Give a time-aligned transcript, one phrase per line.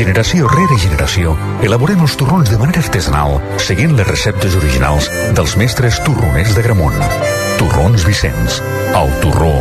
[0.00, 6.00] Generació rere generació, elaborem els torrons de manera artesanal, seguint les receptes originals dels mestres
[6.06, 6.96] torroners de Gramunt.
[7.60, 8.62] Torrons Vicenç.
[8.96, 9.52] El torró.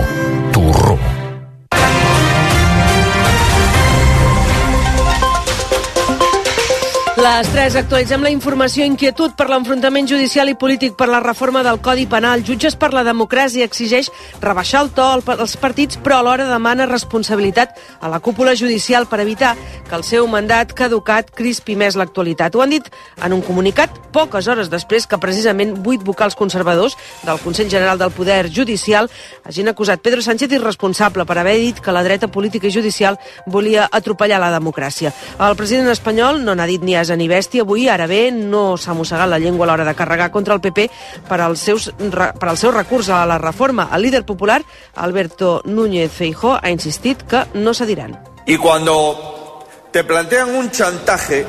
[7.19, 8.85] Les 3 actualitzem la informació.
[8.87, 12.45] Inquietud per l'enfrontament judicial i polític per la reforma del Codi Penal.
[12.47, 14.07] Jutges per la democràcia exigeix
[14.39, 19.57] rebaixar el to als partits, però alhora demana responsabilitat a la cúpula judicial per evitar
[19.89, 22.55] que el seu mandat caducat crispi més l'actualitat.
[22.55, 22.87] Ho han dit
[23.19, 28.15] en un comunicat poques hores després que precisament vuit vocals conservadors del Consell General del
[28.15, 29.11] Poder Judicial
[29.43, 33.89] hagin acusat Pedro Sánchez irresponsable per haver dit que la dreta política i judicial volia
[33.91, 35.11] atropellar la democràcia.
[35.35, 37.63] El president espanyol no n'ha dit ni asa ni bèstia.
[37.65, 40.89] Avui, ara bé, no s'ha mossegat la llengua a l'hora de carregar contra el PP
[41.27, 43.89] per al, seus, per al seu recurs a la reforma.
[43.93, 44.61] El líder popular,
[44.95, 48.19] Alberto Núñez Feijó, ha insistit que no cediran.
[48.45, 51.45] Y cuando te plantean un chantaje,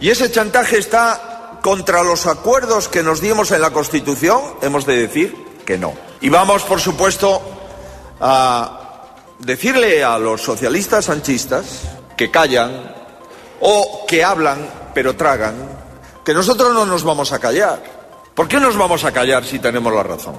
[0.00, 4.96] y ese chantaje está contra los acuerdos que nos dimos en la Constitución, hemos de
[4.96, 5.34] decir
[5.64, 5.94] que no.
[6.20, 7.40] Y vamos, por supuesto,
[8.20, 9.04] a
[9.38, 11.82] decirle a los socialistas sanchistas
[12.16, 12.94] que callan
[13.60, 15.54] o que hablan pero tragan,
[16.24, 17.80] que nosotros no nos vamos a callar.
[18.34, 20.34] ¿Por qué nos vamos a callar si tenemos la razón?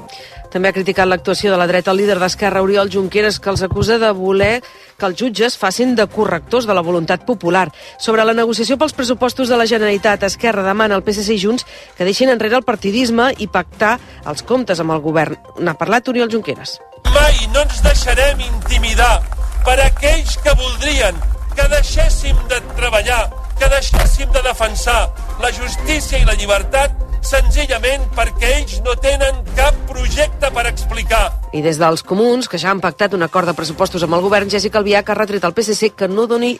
[0.51, 3.95] També ha criticat l'actuació de la dreta el líder d'Esquerra, Oriol Junqueras, que els acusa
[4.01, 4.59] de voler
[4.99, 7.69] que els jutges facin de correctors de la voluntat popular.
[8.03, 11.63] Sobre la negociació pels pressupostos de la Generalitat, Esquerra demana al PSC i Junts
[11.95, 13.95] que deixin enrere el partidisme i pactar
[14.27, 15.39] els comptes amb el govern.
[15.63, 16.81] N'ha parlat Oriol Junqueras.
[17.15, 19.21] Mai no ens deixarem intimidar
[19.63, 21.15] per aquells que voldrien
[21.55, 23.29] que deixéssim de treballar,
[23.59, 25.01] que deixéssim de defensar
[25.43, 29.88] la justícia i la llibertat senzillament perquè ells no tenen cap.
[31.49, 34.49] I des dels comuns, que ja han pactat un acord de pressupostos amb el govern,
[34.53, 36.51] Jessica Albiach ha retret al PSC que no doni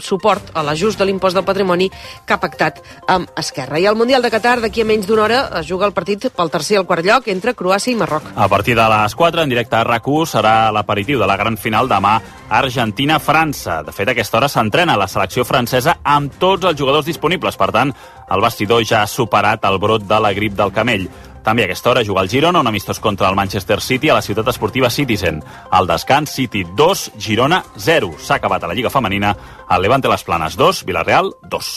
[0.00, 2.80] suport a l'ajust de l'impost del patrimoni que ha pactat
[3.12, 3.76] amb Esquerra.
[3.76, 6.48] I al Mundial de Qatar, d'aquí a menys d'una hora, es juga el partit pel
[6.48, 8.32] tercer i el quart lloc entre Croàcia i Marroc.
[8.34, 11.88] A partir de les 4, en directe a rac serà l'aperitiu de la gran final
[11.88, 12.16] demà
[12.48, 13.82] Argentina-França.
[13.84, 17.56] De fet, a aquesta hora s'entrena la selecció francesa amb tots els jugadors disponibles.
[17.56, 17.92] Per tant,
[18.32, 21.10] el vestidor ja ha superat el brot de la grip del camell.
[21.48, 24.20] També a aquesta hora juga el Girona, un amistós contra el Manchester City a la
[24.20, 25.40] ciutat esportiva Citizen.
[25.72, 28.10] Al descans, City 2, Girona 0.
[28.20, 29.32] S'ha acabat a la Lliga Femenina,
[29.70, 31.74] el Levante Les Planes 2, Villarreal 2.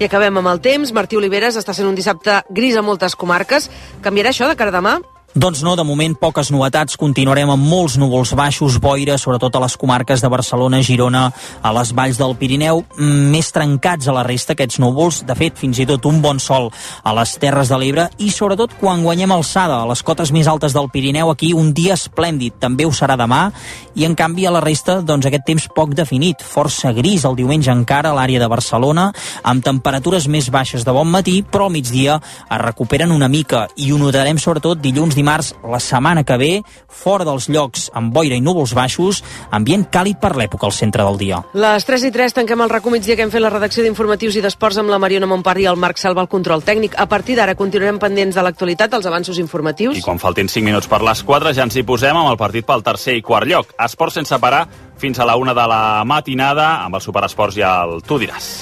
[0.00, 0.90] I acabem amb el temps.
[0.90, 3.70] Martí Oliveres està sent un dissabte gris a moltes comarques.
[4.02, 4.98] Canviarà això de cara demà?
[5.36, 6.96] Doncs no, de moment poques novetats.
[6.96, 11.26] Continuarem amb molts núvols baixos, boira, sobretot a les comarques de Barcelona, Girona,
[11.60, 15.18] a les valls del Pirineu, més trencats a la resta aquests núvols.
[15.28, 16.70] De fet, fins i tot un bon sol
[17.04, 20.72] a les Terres de l'Ebre i sobretot quan guanyem alçada a les cotes més altes
[20.72, 22.56] del Pirineu, aquí un dia esplèndid.
[22.56, 23.50] També ho serà demà
[23.92, 27.74] i en canvi a la resta doncs aquest temps poc definit, força gris el diumenge
[27.76, 29.10] encara a l'àrea de Barcelona,
[29.44, 33.92] amb temperatures més baixes de bon matí, però al migdia es recuperen una mica i
[33.92, 38.36] ho notarem sobretot dilluns, dimarts dimarts la setmana que ve, fora dels llocs amb boira
[38.36, 41.42] i núvols baixos, ambient càlid per l'època al centre del dia.
[41.54, 44.78] Les 3 i 3 tanquem el migdia que hem fet la redacció d'informatius i d'esports
[44.78, 46.94] amb la Mariona Montparri i el Marc Salva al control tècnic.
[46.96, 49.98] A partir d'ara continuarem pendents de l'actualitat, els avanços informatius.
[49.98, 52.66] I quan faltin 5 minuts per les 4 ja ens hi posem amb el partit
[52.66, 53.74] pel tercer i quart lloc.
[53.82, 54.66] Esports sense parar
[54.98, 58.52] fins a la una de la matinada amb el Superesports i el Tu diràs.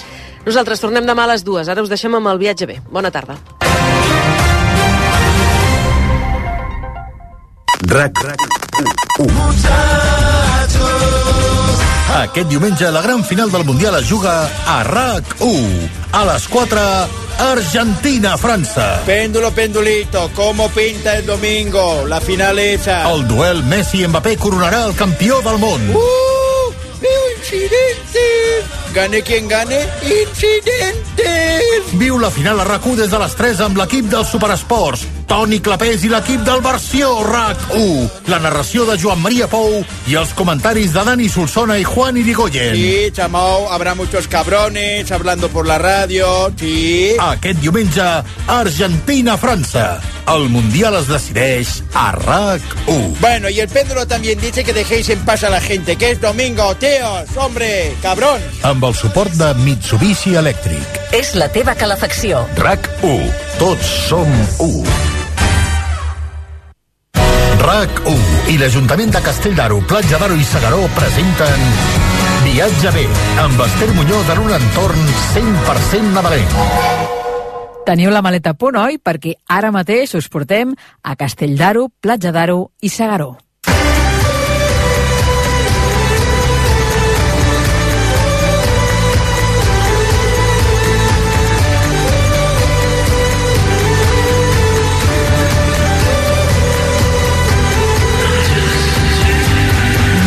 [0.46, 1.68] Nosaltres tornem demà a les dues.
[1.68, 2.80] Ara us deixem amb el viatge bé.
[2.90, 3.63] Bona tarda.
[7.86, 8.38] RAC, RAC
[9.18, 9.32] 1.
[12.14, 15.88] Aquest diumenge la gran final del Mundial es juga a RAC 1.
[16.12, 16.80] A les 4,
[17.38, 19.02] Argentina-França.
[19.04, 22.06] Péndulo, pendulito, ¿cómo pinta el domingo?
[22.06, 23.10] La final esa.
[23.12, 25.90] El duel Messi-Mbappé coronarà el campió del món.
[25.90, 26.72] ¡Uh!
[27.02, 28.64] ¡Veo incidentes!
[28.94, 31.92] Gane quien gane, incidentes!
[31.98, 35.04] Viu la final a RAC1 des de les 3 amb l'equip dels Superesports.
[35.26, 38.28] Toni Clapés i l'equip del Versió RAC1.
[38.32, 39.80] La narració de Joan Maria Pou
[40.10, 42.74] i els comentaris de Dani Solsona i Juan Irigoyen.
[42.76, 47.14] Sí, Chamao, habrá muchos cabrones hablando por la radio, sí.
[47.18, 48.08] Aquest diumenge,
[48.46, 50.00] Argentina-França.
[50.26, 53.18] El Mundial es decideix a RAC1.
[53.20, 56.20] Bueno, y el péndulo también dice que dejéis en paz a la gente, que es
[56.20, 58.40] domingo, tíos, hombre, cabrón.
[58.62, 61.00] Amb el suport de Mitsubishi Electric.
[61.12, 62.46] És la teva calefacció.
[62.56, 63.28] RAC1.
[63.60, 65.13] Tots som 1.
[67.74, 71.64] RAC1 i l'Ajuntament de Castell d'Aro, Platja d'Aro i Segaró presenten
[72.44, 73.02] Viatge bé,
[73.42, 76.54] amb Esther Muñoz en un entorn 100% nadalenc.
[77.88, 79.00] Teniu la maleta a punt, oi?
[79.02, 83.32] Perquè ara mateix us portem a Castell d'Aro, Platja d'Aro i Segaró.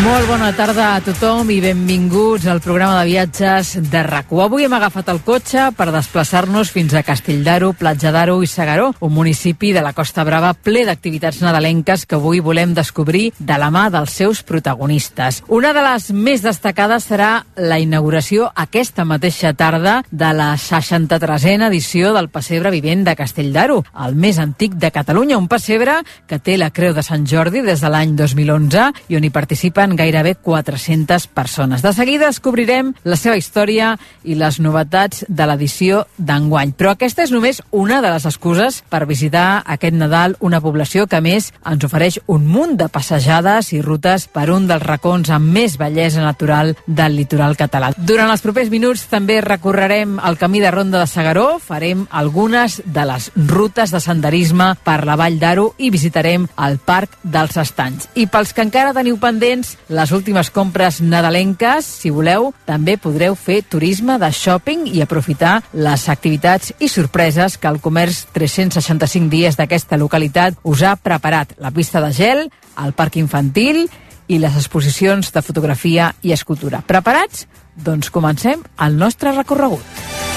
[0.07, 5.09] Bona tarda a tothom i benvinguts al programa de viatges de rac Avui hem agafat
[5.11, 9.91] el cotxe per desplaçar-nos fins a Castelldaro, Platja d'Aro i Segaró, un municipi de la
[9.93, 15.41] Costa Brava ple d'activitats nadalenques que avui volem descobrir de la mà dels seus protagonistes.
[15.47, 22.13] Una de les més destacades serà la inauguració aquesta mateixa tarda de la 63a edició
[22.13, 26.71] del Passebre Vivent de Castelldaro, el més antic de Catalunya, un pessebre que té la
[26.71, 31.81] Creu de Sant Jordi des de l'any 2011 i on hi participen gairebé 400 persones.
[31.81, 36.73] De seguida descobrirem la seva història i les novetats de l'edició d'enguany.
[36.77, 41.21] Però aquesta és només una de les excuses per visitar aquest Nadal una població que,
[41.23, 45.77] més, ens ofereix un munt de passejades i rutes per un dels racons amb més
[45.81, 47.91] bellesa natural del litoral català.
[47.97, 53.05] Durant els propers minuts també recorrerem el camí de Ronda de Segaró, farem algunes de
[53.09, 58.09] les rutes de senderisme per la Vall d'Aro i visitarem el Parc dels Estanys.
[58.15, 63.61] I pels que encara teniu pendents les últimes compres nadalenques, si voleu, també podreu fer
[63.63, 69.99] turisme de shopping i aprofitar les activitats i sorpreses que el comerç 365 dies d'aquesta
[69.99, 71.55] localitat us ha preparat.
[71.63, 72.47] La pista de gel,
[72.83, 73.85] el parc infantil
[74.27, 76.83] i les exposicions de fotografia i escultura.
[76.83, 77.47] Preparats?
[77.77, 80.36] Doncs comencem el nostre recorregut.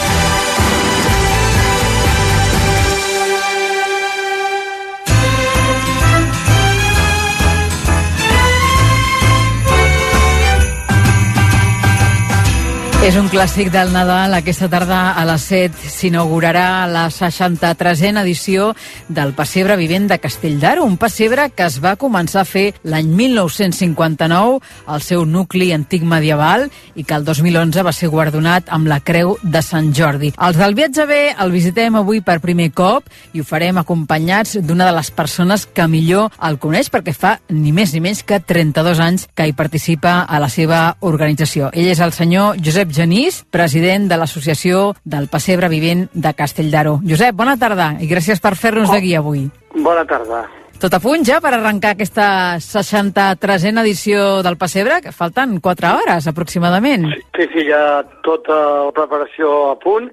[13.01, 14.35] És un clàssic del Nadal.
[14.37, 18.75] Aquesta tarda a les 7 s'inaugurarà la 63a edició
[19.09, 24.59] del Passebre Vivent de Castelldaro, un pessebre que es va començar a fer l'any 1959
[24.85, 29.39] al seu nucli antic medieval i que el 2011 va ser guardonat amb la Creu
[29.41, 30.35] de Sant Jordi.
[30.37, 34.91] Els del viatge B el visitem avui per primer cop i ho farem acompanyats d'una
[34.91, 39.01] de les persones que millor el coneix perquè fa ni més ni menys que 32
[39.01, 41.73] anys que hi participa a la seva organització.
[41.73, 46.99] Ell és el senyor Josep Genís, president de l'Associació del Passebre Vivent de Castelldaro.
[47.07, 48.95] Josep, bona tarda i gràcies per fer-nos oh.
[48.97, 49.47] de guia avui.
[49.75, 50.47] Bona tarda.
[50.81, 56.29] Tot a punt ja per arrencar aquesta 63a edició del Passebre, que falten 4 hores
[56.31, 57.05] aproximadament.
[57.37, 58.57] Sí, sí, ja tota
[58.87, 60.09] la preparació a punt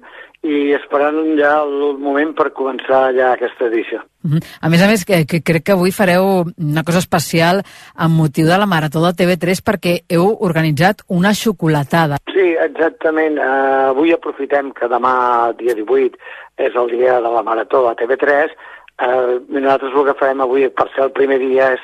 [0.46, 4.02] i esperant ja el moment per començar ja aquesta edició.
[4.22, 4.42] Uh -huh.
[4.60, 7.62] A més a més, que, que crec que avui fareu una cosa especial
[7.94, 12.16] amb motiu de la Marató de TV3 perquè heu organitzat una xocolatada.
[12.32, 13.38] Sí, exactament.
[13.38, 16.16] Uh, avui aprofitem que demà, dia 18,
[16.56, 18.50] és el dia de la Marató de TV3.
[18.98, 21.80] Uh, nosaltres el que farem avui, per ser el primer dia, és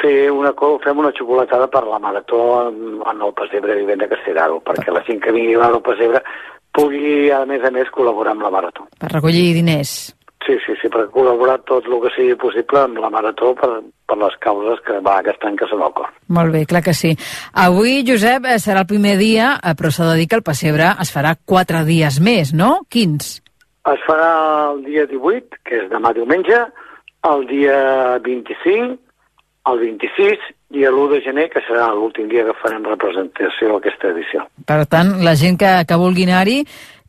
[0.00, 0.52] fer una,
[0.84, 5.02] fem una xocolatada per la Marató en, en el Pessebre Vivent de Castellaro, perquè la
[5.02, 6.22] gent que vingui al Pessebre
[6.74, 8.86] pugui, a més a més, col·laborar amb la Marató.
[8.98, 10.14] Per recollir diners.
[10.46, 13.68] Sí, sí, sí, per col·laborar tot el que sigui possible amb la Marató per,
[14.08, 16.14] per les causes que va aquest any que se m'ocorre.
[16.32, 17.10] Molt bé, clar que sí.
[17.64, 20.94] Avui, Josep, eh, serà el primer dia, eh, però s'ha de dir que el pessebre
[21.04, 22.70] es farà quatre dies més, no?
[22.88, 23.34] Quins?
[23.92, 24.30] Es farà
[24.70, 26.62] el dia 18, que és demà diumenge,
[27.28, 27.78] el dia
[28.24, 28.96] 25,
[29.72, 34.44] el 26 i l'1 de gener, que serà l'últim dia que farem representació d'aquesta edició.
[34.68, 36.62] Per tant, la gent que, que vulgui anar-hi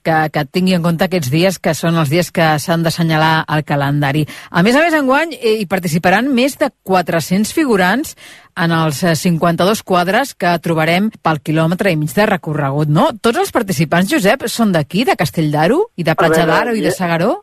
[0.03, 3.65] que, que tingui en compte aquests dies que són els dies que s'han d'assenyalar al
[3.67, 4.25] calendari.
[4.49, 8.15] A més a més, enguany eh, hi participaran més de 400 figurants
[8.59, 13.09] en els 52 quadres que trobarem pel quilòmetre i mig de recorregut, no?
[13.21, 17.37] Tots els participants, Josep, són d'aquí, de Castelldaro i de Platja d'Aro i de Segaró?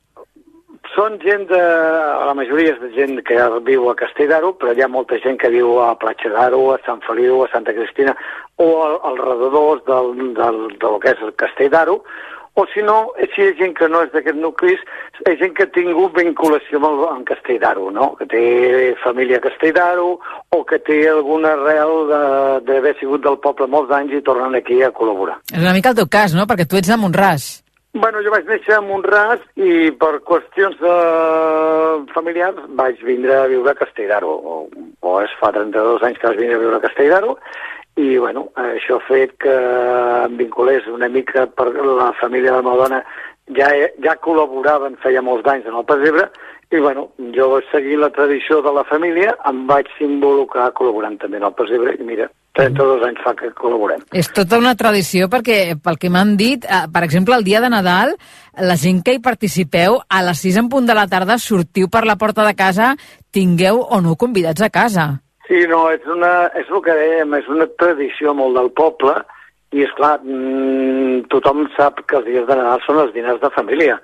[0.97, 1.61] Són gent de...
[2.27, 3.37] La majoria és de gent que
[3.67, 7.03] viu a Castelldaro, però hi ha molta gent que viu a Platja d'Aro, a Sant
[7.05, 8.17] Feliu, a Santa Cristina,
[8.57, 12.01] o als redadors del, del, del que és el Castelldaro,
[12.57, 14.81] o si no, si hi ha gent que no és d'aquest nuclis,
[15.29, 18.09] hi gent que ha tingut vinculació amb, el, amb Castelldaro, no?
[18.17, 18.45] que té
[19.03, 20.15] família a Castelldaro
[20.57, 22.09] o que té alguna arrel
[22.65, 25.37] d'haver sigut del poble molts anys i tornen aquí a col·laborar.
[25.53, 26.49] És una mica el teu cas, no?
[26.49, 27.66] Perquè tu ets de Montràs.
[27.97, 30.97] Bueno, jo vaig néixer a Montràs i per qüestions de...
[32.13, 34.33] familiars vaig vindre a viure a Castelldaro.
[34.37, 34.57] O,
[35.01, 37.37] o és fa 32 anys que vaig vindre a viure a Castelldaro
[37.97, 39.55] i bueno, això ha fet que
[40.27, 43.01] em vinculés una mica per la família de la meva dona
[43.57, 43.71] ja,
[44.05, 46.29] ja col·laboraven feia molts anys en el Pesebre
[46.75, 51.49] i bueno, jo seguint la tradició de la família em vaig involucrar col·laborant també en
[51.49, 54.03] el Pesebre i mira, 32 anys fa que col·laborem.
[54.17, 57.71] És tota una tradició perquè, pel que m'han dit, eh, per exemple, el dia de
[57.73, 58.17] Nadal,
[58.57, 62.07] la gent que hi participeu, a les 6 en punt de la tarda sortiu per
[62.09, 62.95] la porta de casa,
[63.31, 65.09] tingueu o no convidats a casa.
[65.47, 69.15] Sí, no, és, una, és el que dèiem, és una tradició molt del poble,
[69.77, 73.51] i és clar, mmm, tothom sap que els dies de Nadal són els diners de
[73.55, 74.01] família,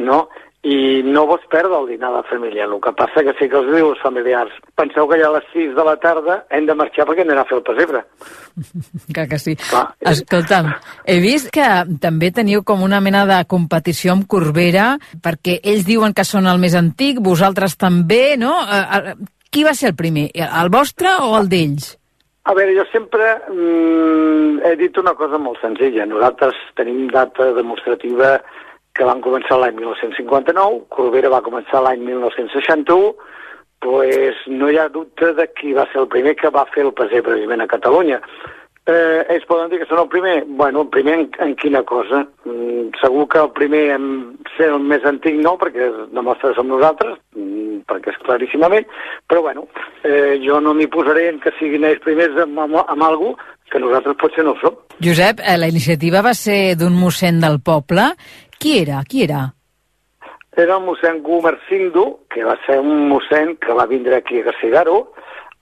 [0.00, 0.24] no?
[0.64, 2.64] I no vos perdre el dinar de família.
[2.64, 5.50] El que passa que sí que els diu els familiars, penseu que ja a les
[5.52, 8.00] 6 de la tarda hem de marxar perquè anem a fer el pessebre.
[9.14, 9.56] Clar que sí.
[9.60, 10.72] Clar, Escolta'm,
[11.04, 11.68] he vist que
[12.00, 16.62] també teniu com una mena de competició amb Corbera, perquè ells diuen que són el
[16.62, 18.56] més antic, vosaltres també, no?
[18.64, 19.16] Eh, eh,
[19.54, 20.24] Qui va ser el primer?
[20.34, 21.92] El vostre o el d'ells?
[22.50, 26.08] A veure, jo sempre mm, he dit una cosa molt senzilla.
[26.10, 28.34] Nosaltres tenim data demostrativa
[28.94, 33.14] que van començar l'any 1959, Corbera va començar l'any 1961,
[33.84, 36.94] pues no hi ha dubte de qui va ser el primer que va fer el
[36.96, 38.20] pessebre vivent a Catalunya.
[38.84, 40.34] Eh, ells poden dir que són el primer?
[40.60, 42.20] Bueno, el primer en, en quina cosa?
[42.44, 44.08] Mm, segur que el primer en
[44.58, 48.84] ser el més antic no, perquè demostra que som nosaltres, mm, perquè és claríssimament,
[49.28, 49.64] però bueno,
[50.04, 53.80] eh, jo no m'hi posaré en que siguin ells primers amb, amb, amb alguna que
[53.80, 54.76] nosaltres potser no ho som.
[55.02, 58.04] Josep, eh, la iniciativa va ser d'un mossèn del poble.
[58.58, 59.02] Qui era?
[59.08, 59.42] Qui era?
[60.56, 65.12] Era el mossèn Gumercindo, que va ser un mossèn que va vindre aquí a Garcigaro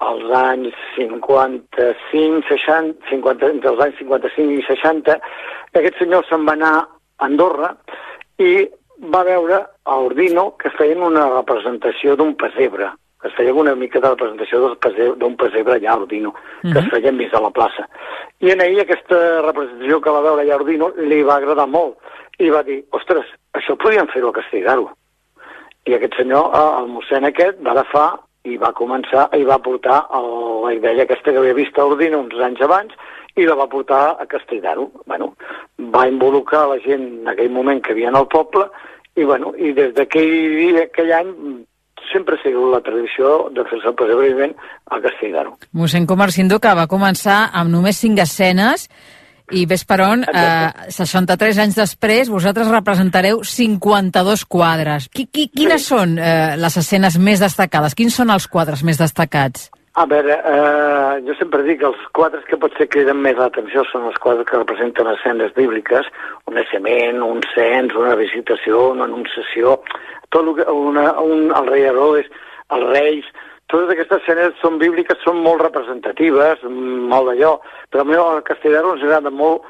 [0.03, 5.17] als anys 55, 60, 50, entre els anys 55 i 60.
[5.79, 6.87] Aquest senyor se'n va anar a
[7.25, 7.71] Andorra
[8.43, 8.67] i
[9.13, 12.91] va veure a Ordino que feien una representació d'un pessebre,
[13.23, 16.85] que es feia una mica de representació pessebre- d'un pessebre allà a Ordino, que es
[16.85, 16.91] Mhm.
[16.91, 17.89] feia enmig de la plaça.
[18.41, 21.97] I en ell aquesta representació que va veure allà a Ordino li va agradar molt
[22.39, 24.91] i va dir, ostres, això podríem fer-ho a Castigar-ho.
[25.87, 28.09] I aquest senyor, eh, el mossèn aquest, va agafar
[28.49, 30.31] i va començar i va portar el,
[30.65, 32.95] la idea aquesta que havia vist a Ordino uns anys abans
[33.39, 34.91] i la va portar a Castelldaro.
[35.07, 35.33] Bueno,
[35.95, 38.67] va involucrar la gent en aquell moment que havia al poble
[39.17, 41.33] i, bueno, i des d'aquell dia, aquell any,
[42.11, 44.55] sempre ha sigut la tradició de fer-se el pessebre vivent
[44.91, 45.57] a Castelldaro.
[45.73, 48.89] Mossèn Comercindo, que va començar amb només cinc escenes
[49.51, 55.09] i ves per on, eh, 63 anys després, vosaltres representareu 52 quadres.
[55.13, 57.95] Qui, qui, quines són eh, les escenes més destacades?
[57.99, 59.71] Quins són els quadres més destacats?
[59.95, 64.07] A veure, eh, jo sempre dic que els quadres que potser criden més l'atenció són
[64.09, 66.09] els quadres que representen escenes bíbliques,
[66.49, 69.83] un naixement, un cens, una visitació, una anunciació,
[70.31, 72.31] tot el que, una, un, el rei Herodes,
[72.73, 73.29] els reis,
[73.73, 77.57] totes aquestes escenes són bíbliques, són molt representatives, molt d'allò,
[77.91, 79.65] però a mi a Castelldaro ens agrada molt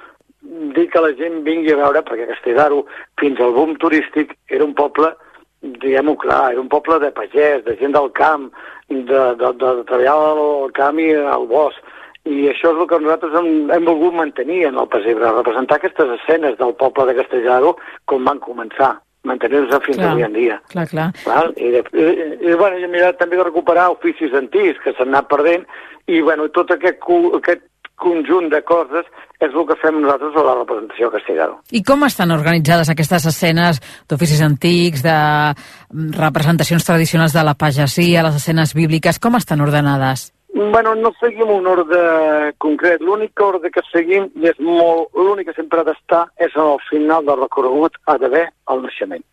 [0.76, 2.84] dir que la gent vingui a veure, perquè Castelldaro,
[3.20, 5.14] fins al boom turístic, era un poble
[5.62, 8.50] diguem-ho clar, era un poble de pagès, de gent del camp,
[8.88, 11.78] de, de, de, de treballar al camp i al bosc.
[12.26, 16.12] I això és el que nosaltres hem, hem volgut mantenir en el pessebre, representar aquestes
[16.18, 17.76] escenes del poble de Castellaro
[18.10, 18.92] com van començar,
[19.28, 20.12] mantenir-se fins Clar.
[20.12, 20.60] avui en dia.
[20.72, 21.08] Clar, clar.
[21.26, 21.52] Val?
[21.56, 22.06] I, de, i,
[22.50, 25.66] i, bueno, i hem mirat també de recuperar oficis antics que s'han anat perdent
[26.10, 26.98] i bueno, tot aquest,
[27.38, 27.68] aquest
[28.02, 29.06] conjunt de coses
[29.42, 31.56] és el que fem nosaltres a la representació a Castellaro.
[31.74, 38.26] I com estan organitzades aquestes escenes d'oficis antics, de mm, representacions tradicionals de la pagesia,
[38.26, 40.30] les escenes bíbliques, com estan ordenades?
[40.54, 43.00] Bueno, no seguim un ordre concret.
[43.00, 47.24] L'únic ordre que seguim, i és molt, l'únic que sempre ha d'estar, és al final
[47.24, 48.44] del recorregut ha d'haver
[48.74, 49.24] el naixement.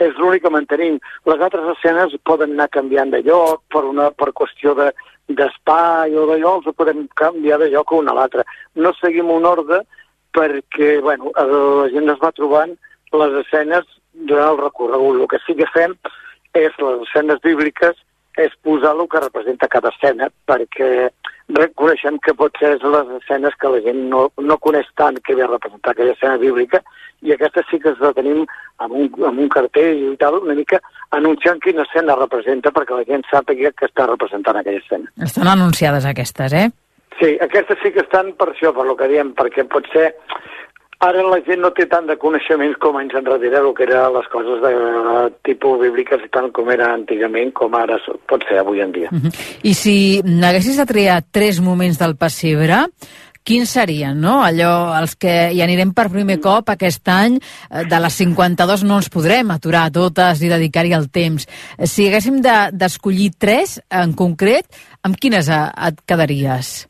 [0.00, 0.96] És l'únic que mantenim.
[1.28, 4.92] Les altres escenes poden anar canviant de lloc per, una, per qüestió de
[5.32, 8.44] d'espai o d'allò, els podem canviar de lloc una a l'altre.
[8.74, 9.82] No seguim un ordre
[10.34, 12.72] perquè, bueno, la gent es va trobant
[13.12, 15.20] les escenes durant el recorregut.
[15.20, 15.94] El que sí que fem
[16.56, 18.00] és les escenes bíbliques
[18.40, 21.10] és posar el que representa cada escena, perquè
[21.52, 25.44] reconeixem que potser és les escenes que la gent no, no coneix tant que ve
[25.44, 26.80] a representar aquella escena bíblica,
[27.22, 28.44] i aquesta sí que la tenim
[28.82, 30.80] amb un, amb un cartell i tal, una mica
[31.14, 35.12] anunciant quina escena representa perquè la gent sàpiga que està representant aquella escena.
[35.22, 36.70] Estan anunciades aquestes, eh?
[37.20, 40.08] Sí, aquestes sí que estan per això, per lo que diem, perquè potser
[41.02, 44.28] ara la gent no té tant de coneixements com anys enrere el que eren les
[44.32, 44.72] coses de
[45.48, 47.98] tipus bíbliques i tant com era antigament, com ara
[48.30, 49.08] pot ser avui en dia.
[49.10, 49.30] Mhm.
[49.62, 52.86] I si n'haguessis de triar tres moments del pessebre,
[53.42, 54.36] quins serien, no?
[54.44, 57.40] Allò, els que hi anirem per primer cop aquest any,
[57.70, 61.48] eh, de les 52 no ens podrem aturar totes i dedicar-hi el temps.
[61.78, 64.64] Eh, Si haguéssim de- d'escollir tres en concret,
[65.02, 66.86] amb quines eh, et quedaries?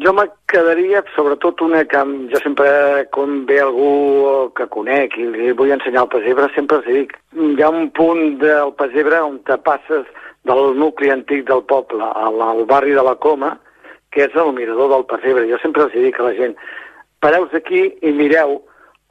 [0.00, 1.98] Jo me quedaria, sobretot, una que
[2.32, 2.68] jo sempre,
[3.12, 7.60] quan ve algú que conec i li vull ensenyar el pessebre, sempre els dic, hi
[7.60, 10.08] ha un punt del pessebre on te passes
[10.48, 13.58] del nucli antic del poble al, al barri de la Coma,
[14.12, 15.44] que és el mirador del pessebre.
[15.50, 16.56] Jo sempre els dic a la gent,
[17.20, 18.62] pareu aquí i mireu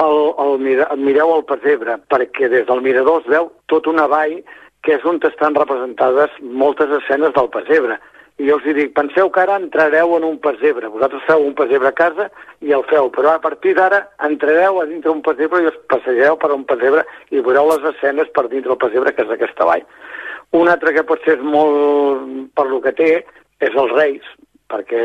[0.01, 0.57] el, el,
[0.97, 4.39] mireu el pessebre, perquè des del mirador es veu tota una vall
[4.81, 7.99] que és on estan representades moltes escenes del pessebre.
[8.41, 10.89] I jo els dic, penseu que ara entrareu en un pessebre.
[10.89, 12.25] Vosaltres feu un pessebre a casa
[12.65, 16.39] i el feu, però a partir d'ara entrareu a dintre un pessebre i us passegeu
[16.41, 19.85] per un pessebre i veureu les escenes per dintre el pessebre, que és aquesta vall.
[20.57, 22.25] Un altre que pot ser molt
[22.57, 23.11] per lo que té
[23.61, 24.25] és els Reis,
[24.73, 25.03] perquè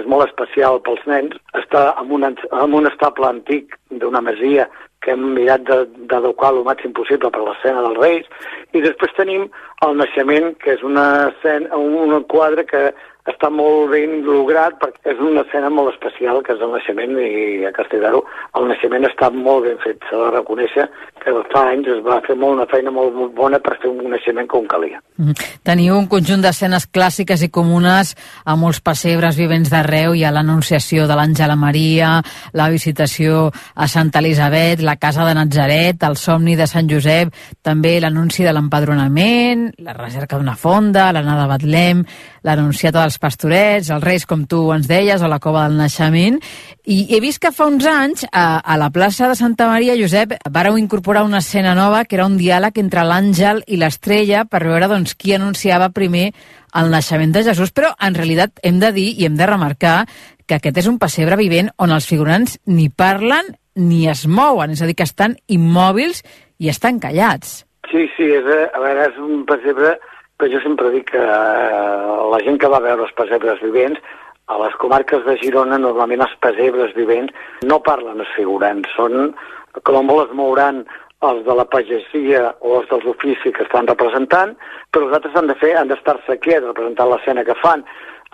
[0.00, 1.38] és molt especial pels nens.
[1.60, 4.66] Està en un, en un estable antic d'una masia
[5.04, 9.48] que hem mirat d'adequar el màxim possible per l'escena dels Reis, i després tenim
[9.86, 12.86] el naixement, que és una escena, un quadre que
[13.30, 17.64] està molt ben lograt perquè és una escena molt especial que és el naixement i
[17.64, 18.20] a Castelldaro
[18.60, 20.84] el naixement està molt ben fet s'ha de reconèixer
[21.24, 24.48] que fa anys es va fer molt una feina molt, bona per fer un naixement
[24.48, 25.34] com calia -hmm.
[25.64, 28.14] Teniu un conjunt d'escenes clàssiques i comunes
[28.44, 34.18] a molts pessebres vivents d'arreu hi ha l'anunciació de l'Àngela Maria la visitació a Santa
[34.18, 39.94] Elisabet la casa de Nazaret el somni de Sant Josep també l'anunci de l'empadronament la
[39.94, 42.04] recerca d'una fonda l'anada de Betlem
[42.42, 46.40] l'anunciat dels pastorets, els reis, com tu ens deies, o la cova del naixement,
[46.84, 50.36] i he vist que fa uns anys, a, a la plaça de Santa Maria, Josep,
[50.50, 54.90] vareu incorporar una escena nova que era un diàleg entre l'àngel i l'estrella per veure
[54.90, 56.30] doncs, qui anunciava primer
[56.74, 60.04] el naixement de Jesús, però en realitat hem de dir i hem de remarcar
[60.46, 64.82] que aquest és un pessebre vivent on els figurants ni parlen ni es mouen, és
[64.82, 66.22] a dir, que estan immòbils
[66.62, 67.64] i estan callats.
[67.90, 69.96] Sí, sí, és, a veure, és un pessebre
[70.38, 74.00] però jo sempre dic que eh, la gent que va veure els pessebres vivents,
[74.46, 77.32] a les comarques de Girona, normalment els pessebres vivents
[77.64, 79.32] no parlen els figurants, són,
[79.80, 80.82] com a molt es mouran
[81.24, 84.52] els de la pagesia o els dels oficis que estan representant,
[84.92, 87.84] però els altres han de fer, han d'estar-se quiets representant l'escena que fan.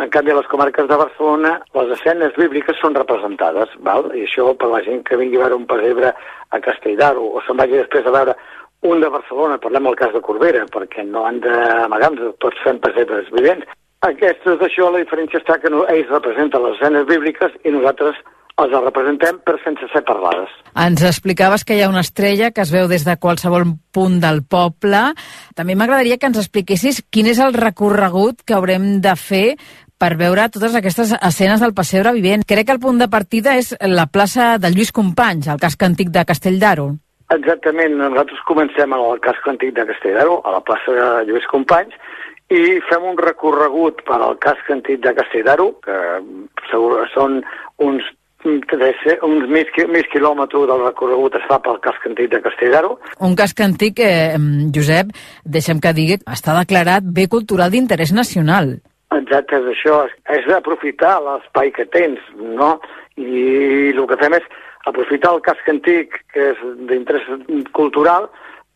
[0.01, 4.09] En canvi, a les comarques de Barcelona, les escenes bíbliques són representades, val?
[4.17, 6.15] i això per la gent que vingui a veure un pessebre
[6.51, 8.37] a Castelldaro o se'n vagi després a veure
[8.83, 13.29] un de Barcelona, parlem del cas de Corbera, perquè no han d'amagar-nos, tots fem pessebres
[13.35, 13.69] vivents.
[14.07, 18.17] Aquestes d'això, la diferència està que no, ells representen les escenes bíbliques i nosaltres
[18.61, 20.53] els representem per sense ser parlades.
[20.77, 24.43] Ens explicaves que hi ha una estrella que es veu des de qualsevol punt del
[24.45, 25.03] poble.
[25.57, 29.47] També m'agradaria que ens expliquessis quin és el recorregut que haurem de fer
[30.01, 32.45] per veure totes aquestes escenes del pessebre vivent.
[32.49, 36.13] Crec que el punt de partida és la plaça de Lluís Companys, al casc antic
[36.13, 36.95] de Castelldaro.
[37.31, 41.95] Exactament, nosaltres comencem al casc antic de Castelldaro, a la plaça de Lluís Companys,
[42.51, 45.99] i fem un recorregut per al casc antic de Castelldaro, que
[46.71, 47.43] segur, són
[47.79, 48.07] uns
[48.45, 52.95] uns mig, mig quilòmetres del recorregut es fa pel casc antic de Castelldaro.
[53.21, 54.37] Un casc antic, eh,
[54.75, 55.13] Josep,
[55.45, 58.79] deixem que digui, està declarat bé cultural d'interès nacional.
[59.13, 62.79] Exacte, és això, és d'aprofitar l'espai que tens, no?
[63.19, 64.47] I el que fem és
[64.89, 67.27] aprofitar el casc antic, que és d'interès
[67.77, 68.29] cultural,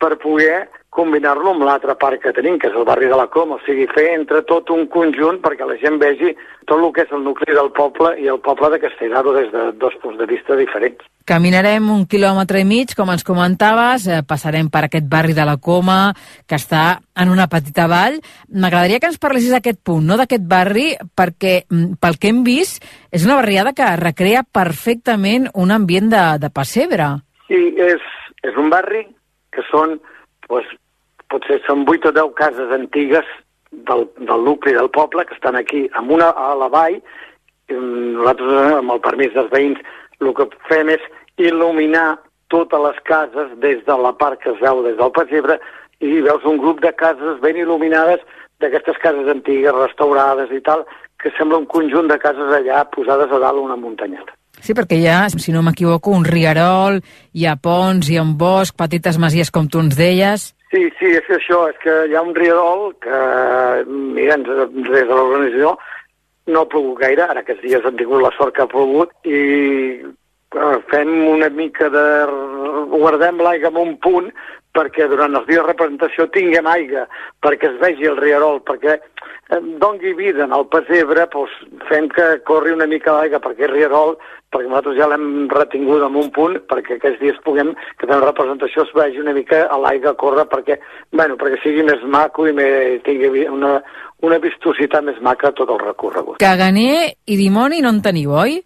[0.02, 3.56] per poder combinar-lo amb l'altre parc que tenim, que és el barri de la Com,
[3.56, 6.30] o sigui, fer entre tot un conjunt perquè la gent vegi
[6.68, 9.64] tot el que és el nucli del poble i el poble de Castellaro des de
[9.82, 11.02] dos punts de vista diferents.
[11.26, 15.56] Caminarem un quilòmetre i mig, com ens comentaves, eh, passarem per aquest barri de la
[15.56, 16.14] Coma,
[16.46, 18.20] que està en una petita vall.
[18.54, 22.84] M'agradaria que ens parlessis d'aquest punt, no d'aquest barri, perquè mm, pel que hem vist
[23.10, 27.10] és una barriada que recrea perfectament un ambient de, de pessebre.
[27.48, 28.10] Sí, és,
[28.46, 29.06] és un barri
[29.50, 29.98] que són
[30.48, 30.70] doncs,
[31.34, 33.28] potser són 8 o 10 cases antigues
[33.88, 37.00] del, del nucli del poble que estan aquí amb una a la vall.
[37.70, 39.80] Nosaltres, amb el permís dels veïns,
[40.20, 41.02] el que fem és
[41.42, 42.14] il·luminar
[42.52, 45.58] totes les cases des de la part que es veu des del pessebre
[46.04, 48.22] i veus un grup de cases ben il·luminades
[48.62, 50.84] d'aquestes cases antigues, restaurades i tal,
[51.20, 54.36] que sembla un conjunt de cases allà posades a dalt una muntanyada.
[54.64, 57.00] Sí, perquè hi ha, si no m'equivoco, un riarol,
[57.34, 60.52] hi ha ponts, hi ha un bosc, petites masies, com tu ens deies.
[60.74, 63.18] Sí, sí, és això, és que hi ha un riarol que,
[63.86, 65.76] mira, des de l'organització
[66.50, 69.38] no ha plogut gaire, ara aquests dies han tingut la sort que ha plogut, i
[70.02, 72.02] eh, fem una mica de...
[72.90, 74.32] guardem l'aigua en un punt
[74.74, 77.06] perquè durant els dies de representació tinguem aigua,
[77.44, 81.54] perquè es vegi el riarol, perquè eh, dongui vida al pessebre, doncs
[81.88, 84.16] fem que corri una mica l'aigua perquè el riarol,
[84.54, 88.84] perquè nosaltres ja l'hem retingut en un punt, perquè aquests dies puguem, que fem representació,
[88.86, 90.78] es vegi una mica a l'aigua córrer, perquè,
[91.14, 93.76] bueno, perquè sigui més maco i més, tingui una,
[94.26, 96.38] una vistositat més maca tot el recorregut.
[96.42, 98.58] Caganer i dimoni no en teniu, oi?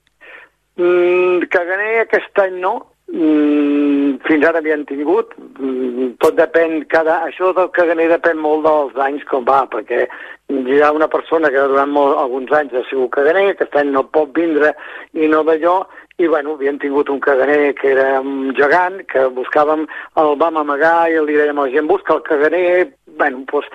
[0.78, 2.76] Mm, caganer aquest any no,
[3.08, 9.24] fins ara havien tingut, mm, tot depèn, cada, això del caganer depèn molt dels anys
[9.24, 10.06] com va, perquè
[10.48, 14.04] hi ha una persona que durant molt, alguns anys ha sigut caganer, aquest any no
[14.04, 14.74] pot vindre
[15.14, 15.86] i no d'allò,
[16.18, 19.86] i bueno, havien tingut un caganer que era un gegant, que buscàvem,
[20.18, 23.68] el vam amagar i li dèiem a la gent, busca el caganer, bueno, doncs,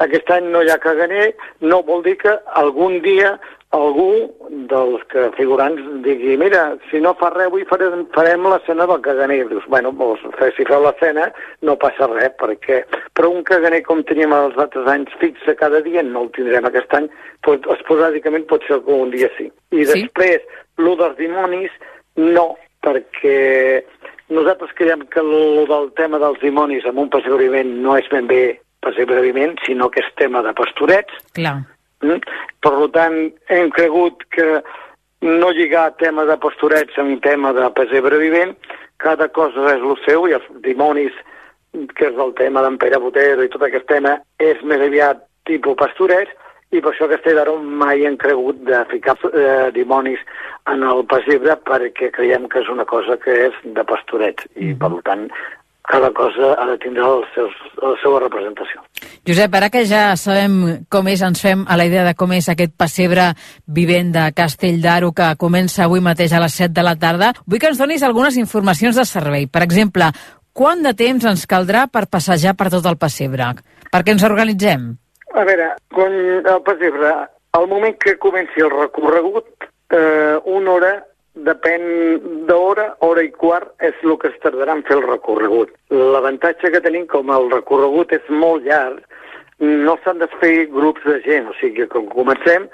[0.00, 3.38] aquest any no hi ha caganer, no vol dir que algun dia
[3.70, 4.34] algú
[4.70, 9.44] dels que figurants digui mira, si no fa res avui farem, farem l'escena del caganer.
[9.50, 10.24] Dius, bueno, doncs,
[10.56, 11.28] si feu l'escena
[11.66, 12.82] no passa res, perquè...
[13.14, 16.98] Però un caganer com teníem els altres anys fixa cada dia, no el tindrem aquest
[16.98, 17.06] any,
[17.46, 19.50] pot, esporàdicament pot ser que un dia sí.
[19.70, 19.88] I sí?
[19.92, 20.46] després,
[20.80, 21.74] el dels dimonis,
[22.18, 22.48] no,
[22.82, 23.84] perquè
[24.34, 28.44] nosaltres creiem que el del tema dels dimonis amb un passebriment no és ben bé
[28.82, 31.22] passebriment, sinó que és tema de pastorets.
[31.36, 31.60] Clar?
[32.00, 33.16] Per tant,
[33.52, 34.62] hem cregut que
[35.20, 38.54] no lligar tema de pastorets amb tema de pesebre vivent,
[39.00, 41.12] cada cosa és el seu i els dimonis,
[41.96, 45.76] que és el tema d'en Pere Botero i tot aquest tema, és més aviat tipus
[45.80, 46.32] pastorets,
[46.70, 50.20] i per això que d'ara mai hem cregut de ficar eh, dimonis
[50.70, 54.72] en el pessebre perquè creiem que és una cosa que és de pastorets i, mm
[54.72, 54.78] -hmm.
[54.78, 55.30] per tant,
[55.88, 58.82] cada cosa ha de tindre el seus, la seva representació.
[59.26, 62.48] Josep, ara que ja sabem com és, ens fem a la idea de com és
[62.48, 63.30] aquest pessebre
[63.66, 67.62] vivent de Castell d'Aro que comença avui mateix a les 7 de la tarda, vull
[67.62, 69.48] que ens donis algunes informacions de servei.
[69.50, 70.12] Per exemple,
[70.52, 73.52] quant de temps ens caldrà per passejar per tot el pessebre?
[73.90, 74.90] Perquè ens organitzem?
[75.34, 77.12] A veure, quan el pessebre,
[77.56, 80.92] al moment que comenci el recorregut, eh, una hora
[81.46, 81.82] depèn
[82.48, 85.72] d'hora, hora i quart és el que es tardarà en fer el recorregut.
[85.90, 89.02] L'avantatge que tenim, com el recorregut és molt llarg,
[89.60, 92.68] no s'han de fer grups de gent, o sigui que quan comencem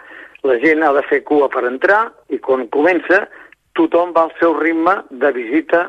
[0.46, 3.24] la gent ha de fer cua per entrar i quan comença
[3.76, 5.88] tothom va al seu ritme de visita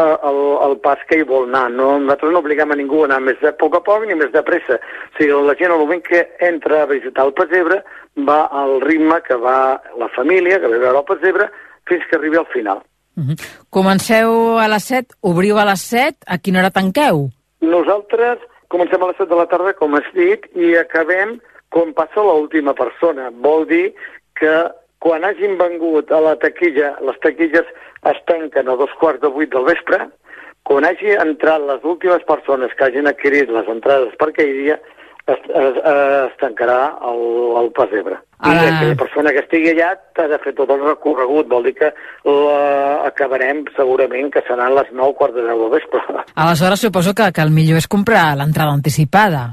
[0.00, 1.70] al, al pas que hi vol anar.
[1.72, 4.30] No, nosaltres no obliguem a ningú a anar més de poc a poc ni més
[4.32, 4.78] de pressa.
[4.80, 7.82] O sigui, la gent al moment que entra a visitar el pessebre
[8.28, 11.50] va al ritme que va la família, que ve a veure el pessebre,
[11.88, 12.82] fins que arribi al final.
[13.16, 13.36] Uh -huh.
[13.70, 17.30] Comenceu a les 7, obriu a les 7, a quina hora tanqueu?
[17.60, 18.38] Nosaltres
[18.68, 22.74] comencem a les 7 de la tarda, com has dit, i acabem quan passa l'última
[22.74, 23.30] persona.
[23.30, 23.94] Vol dir
[24.34, 27.66] que quan hagin vengut a la taquilla, les taquilles
[28.12, 30.08] es tanquen a dos quarts de vuit del vespre,
[30.62, 34.76] quan hagi entrat les últimes persones que hagin adquirit les entrades per aquell dia,
[35.26, 37.22] es, es, es tancarà el,
[37.62, 38.20] el pessebre.
[38.40, 38.60] I ah.
[38.64, 41.90] aquella persona que estigui allà ha de fer tot el recorregut, vol dir que
[42.24, 46.04] la acabarem segurament que seran les 9 quarts de 10 del vespre.
[46.44, 49.50] Aleshores suposo que, que el millor és comprar l'entrada anticipada.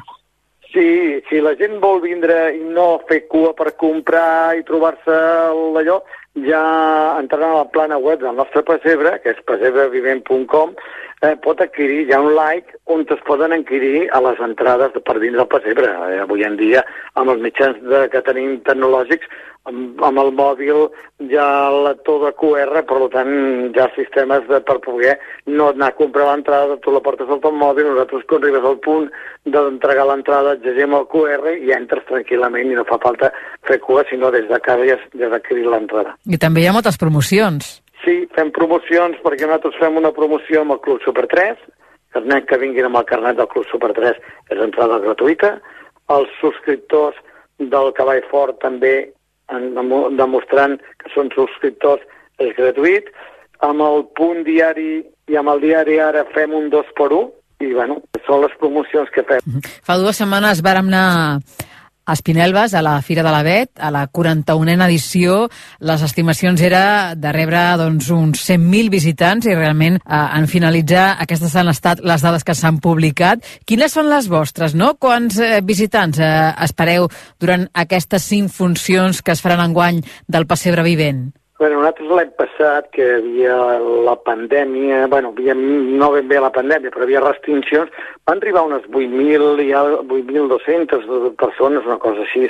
[0.72, 5.16] Sí, si la gent vol vindre i no fer cua per comprar i trobar-se
[5.82, 6.02] allò,
[6.46, 6.64] ja
[7.20, 10.76] entraran a la plana web del nostre pessebre, que és pessebrevivent.com,
[11.22, 15.02] eh, pot adquirir, hi ha un like on es poden adquirir a les entrades de,
[15.02, 15.90] per dins del pessebre.
[16.12, 16.84] Eh, avui en dia,
[17.16, 19.30] amb els mitjans de, que tenim tecnològics,
[19.68, 20.84] amb, amb el mòbil
[21.32, 21.48] ja
[21.88, 23.32] lector de QR, per tant,
[23.74, 25.18] hi ha sistemes de, per poder
[25.50, 28.80] no anar a comprar l'entrada, tu la portes al teu mòbil, nosaltres quan arribes al
[28.86, 29.10] punt
[29.48, 33.32] d'entregar l'entrada, llegim el QR i entres tranquil·lament i no fa falta
[33.68, 36.16] fer cua, sinó des de casa ja, ja d'adquirir l'entrada.
[36.30, 37.78] I també hi ha moltes promocions.
[38.04, 41.58] Sí, fem promocions perquè nosaltres fem una promoció amb el Club Super 3,
[42.16, 44.20] carnet que vinguin amb el carnet del Club Super 3
[44.54, 45.58] és entrada gratuïta,
[46.14, 47.18] els subscriptors
[47.58, 48.96] del Cavall Fort també
[49.54, 49.72] en,
[50.20, 52.04] demostrant que són subscriptors
[52.44, 53.10] és gratuït,
[53.66, 57.72] amb el punt diari i amb el diari ara fem un 2 per 1 i
[57.74, 59.62] bueno, són les promocions que fem.
[59.86, 61.40] Fa dues setmanes vàrem anar
[62.08, 65.48] Espinelves, a la Fira de l'Avet, a la 41a edició,
[65.80, 71.56] les estimacions era de rebre doncs, uns 100.000 visitants i realment eh, en finalitzar aquestes
[71.56, 73.44] han estat les dades que s'han publicat.
[73.68, 74.94] Quines són les vostres, no?
[75.02, 76.30] Quants eh, visitants eh,
[76.68, 81.28] espereu durant aquestes cinc funcions que es faran enguany del Passebre Vivent?
[81.58, 83.54] Bueno, nosaltres l'any passat, que hi havia
[84.06, 87.90] la pandèmia, bueno, havia, no ben bé la pandèmia, però hi havia restriccions,
[88.30, 92.46] van arribar unes 8.000 i 8.200 persones, una cosa així.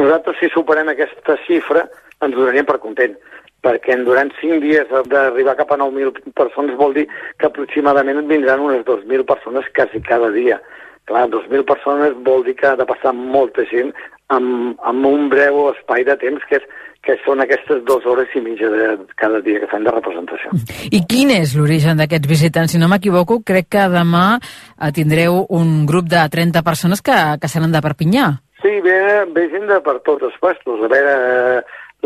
[0.00, 1.84] Nosaltres, si superem aquesta xifra,
[2.24, 3.18] ens donaríem per content,
[3.60, 7.04] perquè durant 5 dies d'arribar cap a 9.000 persones vol dir
[7.36, 10.62] que aproximadament vindran unes 2.000 persones quasi cada dia.
[11.04, 13.92] Clar, 2.000 persones vol dir que ha de passar molta gent
[14.32, 16.64] amb, amb un breu espai de temps que és
[17.06, 18.88] que són aquestes dues hores i mitja de
[19.20, 20.50] cada dia que fem de representació.
[20.90, 22.74] I quin és l'origen d'aquests visitants?
[22.74, 27.52] Si no m'equivoco, crec que demà eh, tindreu un grup de 30 persones que, que
[27.52, 28.28] seran de Perpinyà.
[28.62, 28.98] Sí, ve,
[29.36, 30.82] ve gent de per tots els puestos.
[30.82, 31.16] A veure,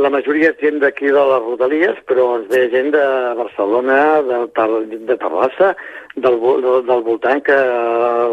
[0.00, 3.04] la majoria és gent d'aquí de les Rodalies, però ens ve gent de
[3.40, 4.38] Barcelona, de,
[5.08, 5.74] de Terrassa,
[6.16, 7.58] del, del, del voltant que,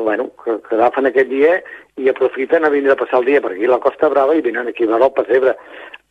[0.03, 1.60] bueno, que, que agafen aquest dia
[1.97, 4.43] i aprofiten a vindre a passar el dia per aquí a la Costa Brava i
[4.45, 5.56] venen aquí a veure el pessebre.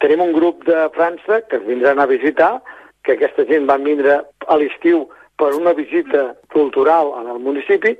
[0.02, 2.61] Tenim un grup de França que vindran a visitar,
[3.04, 5.06] que aquesta gent van vindre a l'estiu
[5.40, 7.94] per una visita cultural en el municipi,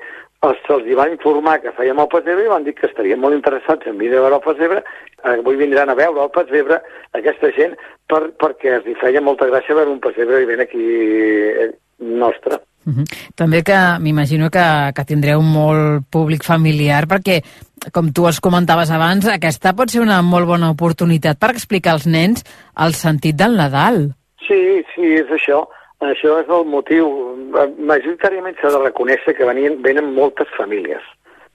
[0.47, 3.89] els, se'ls va informar que fèiem el pessebre i van dir que estarien molt interessats
[3.89, 4.83] en venir a veure el.
[5.25, 6.81] Eh, avui vindran a veure el pessebre
[7.19, 7.77] aquesta gent
[8.11, 12.61] per, perquè els feia molta gràcia veure un pessebre vivent aquí eh, nostre.
[12.87, 13.05] Uh -huh.
[13.35, 17.43] També que m'imagino que, que tindreu molt públic familiar perquè,
[17.93, 22.07] com tu els comentaves abans, aquesta pot ser una molt bona oportunitat per explicar als
[22.07, 22.45] nens
[22.79, 24.15] el sentit del Nadal.
[24.47, 25.67] Sí, sí, és això.
[26.01, 27.07] Això és el motiu.
[27.79, 31.03] Majoritàriament s'ha de reconèixer que venien, venen moltes famílies.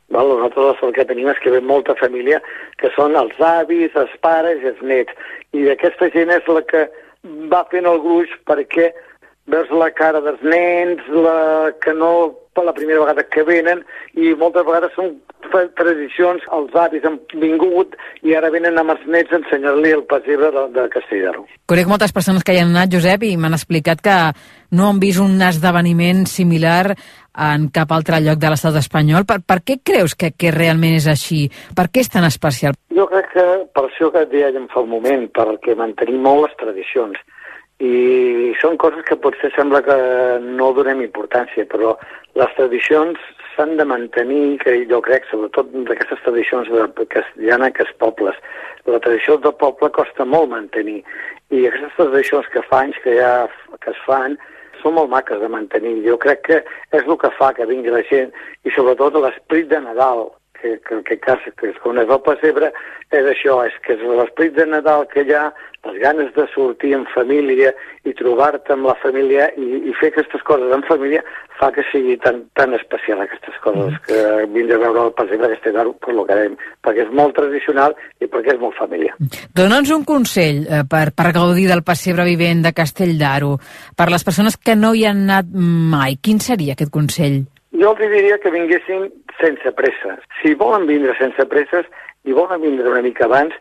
[0.09, 0.27] Val?
[0.27, 2.41] Nosaltres el que tenim és que ve molta família,
[2.81, 5.13] que són els avis, els pares i els nets.
[5.53, 6.89] I aquesta gent és la que
[7.53, 8.91] va fent el gruix perquè
[9.51, 12.13] veus la cara dels nens, la que no
[12.53, 13.83] per la primera vegada que venen,
[14.19, 15.13] i moltes vegades són
[15.77, 17.95] tradicions, els avis han vingut
[18.27, 21.45] i ara venen amb els nets a ensenyar-li el pessebre de, de Castelldaro.
[21.71, 24.17] Conec moltes persones que hi han anat, Josep, i m'han explicat que
[24.75, 26.93] no han vist un esdeveniment similar
[27.31, 29.25] en cap altre lloc de l'estat espanyol.
[29.27, 31.45] Per, per què creus que, que realment és així?
[31.75, 32.75] Per què és tan especial?
[32.91, 36.57] Jo crec que per això que et dèiem fa un moment, perquè mantenim molt les
[36.59, 37.19] tradicions
[37.81, 39.95] i són coses que potser sembla que
[40.43, 41.95] no donem importància, però
[42.37, 43.17] les tradicions
[43.55, 47.23] s'han de mantenir, que jo crec, sobretot d'aquestes tradicions de que
[47.83, 48.37] es pobles.
[48.85, 51.01] La tradició del poble costa molt mantenir,
[51.49, 53.49] i aquestes tradicions que fa anys que ja
[53.81, 54.37] que es fan
[54.81, 55.97] són molt maques de mantenir.
[56.05, 56.61] Jo crec que
[56.93, 58.29] és el que fa que vingui la gent,
[58.63, 60.29] i sobretot l'esperit de Nadal,
[60.61, 62.71] que, que en aquest cas, que és quan és el pessebre,
[63.11, 65.49] és això, és que és l'esperit de Nadal que hi ha,
[65.81, 67.71] les ganes de sortir en família
[68.05, 71.23] i trobar-te amb la família i, i fer aquestes coses en família
[71.57, 74.03] fa que sigui tan, tan especial aquestes coses, mm.
[74.05, 74.19] que
[74.53, 78.77] vindre a veure el pessebre que dèiem, perquè és molt tradicional i perquè és molt
[78.77, 79.13] família.
[79.57, 83.57] Dóna'ns un consell eh, per, per gaudir del pessebre vivent de Castelldaro,
[83.97, 86.17] per les persones que no hi han anat mai.
[86.21, 87.43] Quin seria aquest consell?
[87.81, 89.07] Jo els diria que vinguessin
[89.39, 90.19] sense pressa.
[90.37, 91.87] Si volen vindre sense presses
[92.29, 93.55] i volen vindre una mica abans,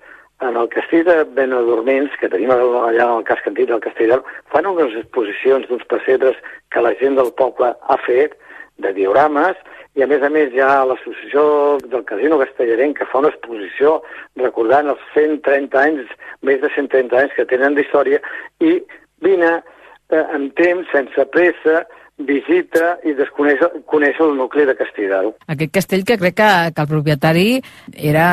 [0.45, 4.13] en el castell de Benedorments, que tenim allà al casc antic del castell
[4.53, 6.37] fan unes exposicions d'uns pessebres
[6.73, 8.37] que la gent del poble ha fet,
[8.81, 9.57] de diorames,
[9.97, 11.45] i a més a més hi ha l'associació
[11.87, 13.99] del Casino Castellarenc que fa una exposició
[14.41, 16.13] recordant els 130 anys,
[16.45, 18.21] més de 130 anys que tenen d'història,
[18.61, 18.77] i
[19.25, 21.85] vine eh, amb temps, sense pressa,
[22.29, 25.35] visita i desconeix coneix el nucli de Castelldaro.
[25.49, 27.49] Aquest castell que crec que, que el propietari
[27.97, 28.27] era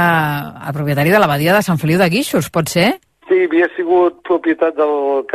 [0.67, 2.93] el propietari de l'abadia de Sant Feliu de Guixos, pot ser?
[3.27, 5.25] Sí, havia sigut propietat del,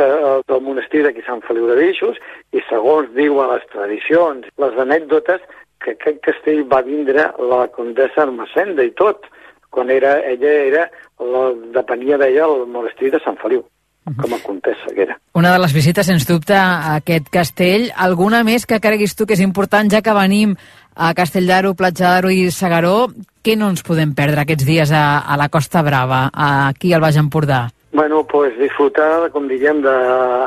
[0.49, 2.17] del monestir d'aquí Sant Feliu de Guixos
[2.53, 5.43] i segons diuen les tradicions, les anècdotes,
[5.83, 9.27] que aquest castell va vindre la condessa Armacenda i tot,
[9.73, 10.87] quan era, ella era,
[11.19, 13.65] la, depenia d'ella el monestir de Sant Feliu
[14.05, 15.17] com a contessa que era.
[15.33, 17.89] Una de les visites, sens dubte, a aquest castell.
[17.95, 20.57] Alguna més que creguis tu que és important, ja que venim
[20.95, 23.07] a Castelldaro, Platja d'Aro i Segaró,
[23.43, 27.17] què no ens podem perdre aquests dies a, a la Costa Brava, aquí al Baix
[27.17, 27.65] Empordà?
[27.93, 29.91] Bueno, pues disfrutar, com diguem, de,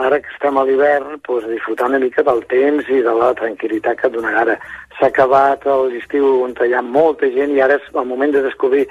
[0.07, 4.01] ara que estem a l'hivern, pues disfrutar una mica del temps i de la tranquil·litat
[4.01, 4.57] que et donarà ara.
[4.99, 8.89] S'ha acabat l'estiu on hi ha molta gent i ara és el moment de descobrir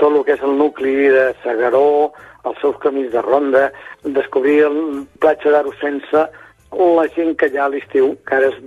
[0.00, 3.68] tot el que és el nucli de Segaró, els seus camins de ronda,
[4.04, 4.78] descobrir el
[5.18, 6.28] platja d'Aro sense
[6.72, 8.58] la gent que hi ha a l'estiu, que ara és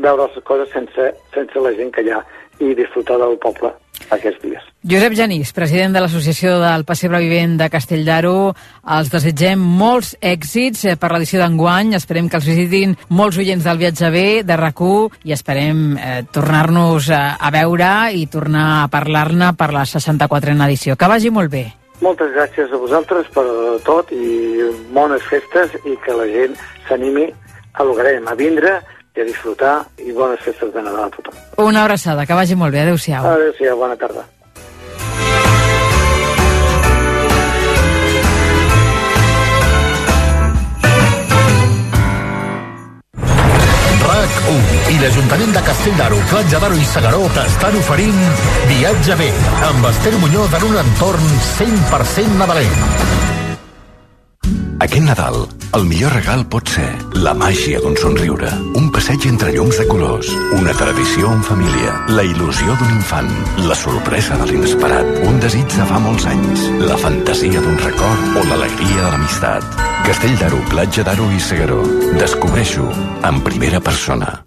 [0.00, 2.22] veure les coses sense, sense la gent que hi ha
[2.60, 3.72] i disfrutar del poble
[4.12, 4.64] aquests dies.
[4.86, 8.52] Josep Genís, president de l'Associació del Passebre Vivent de Castelldaro,
[8.96, 13.80] els desitgem molts èxits eh, per l'edició d'enguany, esperem que els visitin molts oients del
[13.80, 14.84] viatge B, de rac
[15.24, 20.96] i esperem eh, tornar-nos a, a veure i tornar a parlar-ne per la 64a edició.
[20.96, 21.66] Que vagi molt bé.
[22.04, 23.46] Moltes gràcies a vosaltres per
[23.86, 26.56] tot i bones festes i que la gent
[26.88, 27.30] s'animi
[27.76, 28.76] a l'Ogrem, a vindre
[29.16, 31.42] i a disfrutar i bones festes de Nadal a tothom.
[31.64, 32.84] Una abraçada, que vagi molt bé.
[32.84, 33.24] Adéu-siau.
[33.32, 34.26] Adéu-siau, bona tarda.
[44.46, 48.22] RAC1 i l'Ajuntament de Castelldaro, Platja d'Aro i Segaró t'estan oferint
[48.70, 49.30] Viatge bé
[49.70, 53.15] amb Esther Muñoz en un entorn 100% nadalenc.
[54.84, 55.36] Aquest Nadal,
[55.76, 60.30] el millor regal pot ser la màgia d'un somriure, un passeig entre llums de colors,
[60.58, 63.30] una tradició en família, la il·lusió d'un infant,
[63.66, 68.46] la sorpresa de l'inesperat, un desig de fa molts anys, la fantasia d'un record o
[68.50, 69.84] l'alegria de l'amistat.
[70.06, 71.80] Castell d'Aro, Platja d'Aro i Segaró.
[72.20, 72.86] Descobreixo
[73.26, 74.46] en primera persona.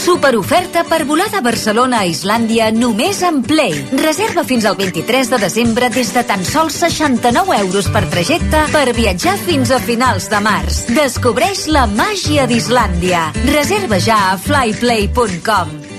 [0.00, 3.74] Superoferta per volar de Barcelona a Islàndia només en Play.
[4.00, 8.86] Reserva fins al 23 de desembre des de tan sols 69 euros per trajecte per
[8.96, 10.86] viatjar fins a finals de març.
[10.96, 13.28] Descobreix la màgia d'Islàndia.
[13.52, 15.89] Reserva ja a flyplay.com.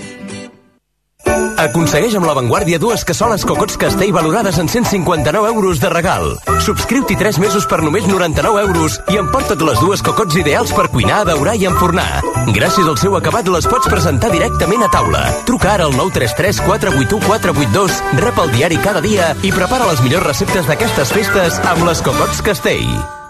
[1.61, 6.33] Aconsegueix amb l'avantguàrdia dues cassoles Cocots Castell valorades en 159 euros de regal.
[6.65, 11.21] Subscriu-t'hi 3 mesos per només 99 euros i emporta't les dues cocots ideals per cuinar,
[11.29, 12.23] daurar i enfornar.
[12.57, 15.23] Gràcies al seu acabat les pots presentar directament a taula.
[15.45, 20.31] Truca ara al 933 481 482, rep el diari cada dia i prepara les millors
[20.33, 23.20] receptes d'aquestes festes amb les Cocots Castell.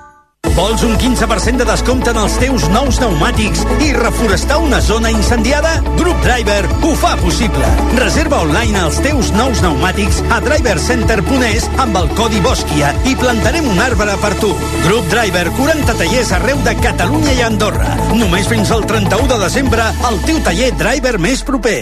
[0.55, 5.77] Vols un 15% de descompte en els teus nous pneumàtics i reforestar una zona incendiada?
[5.95, 7.69] Group Driver ho fa possible.
[7.95, 13.79] Reserva online els teus nous pneumàtics a drivercenter.es amb el codi BOSQUIA i plantarem un
[13.79, 14.51] arbre per tu.
[14.83, 17.95] Group Driver, 40 tallers arreu de Catalunya i Andorra.
[18.11, 21.79] Només fins al 31 de desembre al teu taller Driver més proper.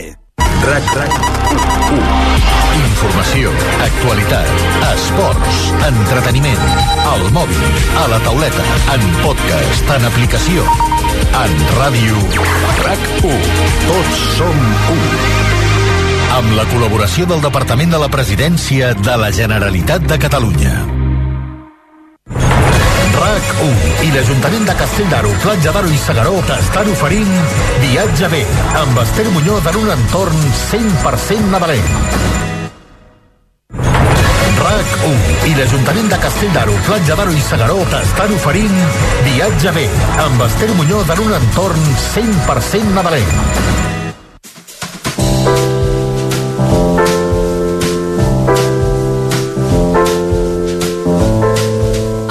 [0.69, 2.28] RAC, RAC,
[2.77, 3.51] Informació,
[3.81, 4.49] actualitat,
[4.91, 6.61] esports, entreteniment,
[7.09, 7.63] al mòbil,
[8.03, 10.65] a la tauleta, en podcast, en aplicació,
[11.41, 12.21] en ràdio.
[12.83, 13.49] RAC1.
[13.87, 14.61] Tots som
[14.93, 15.03] un.
[16.37, 20.75] Amb la col·laboració del Departament de la Presidència de la Generalitat de Catalunya.
[23.19, 27.33] RAC1 i l'Ajuntament de Castelldaro, Platja d'Aro i Segaró t'estan oferint
[27.83, 28.43] Viatge bé
[28.83, 32.48] amb Esther Muñoz en un entorn 100% nadalenc.
[34.59, 38.75] RAC1 i l'Ajuntament de Castelldaro, Platja d'Aro i Segaró t'estan oferint
[39.27, 39.87] Viatge bé
[40.25, 44.08] amb Esther Muñoz en un entorn 100% nadalenc.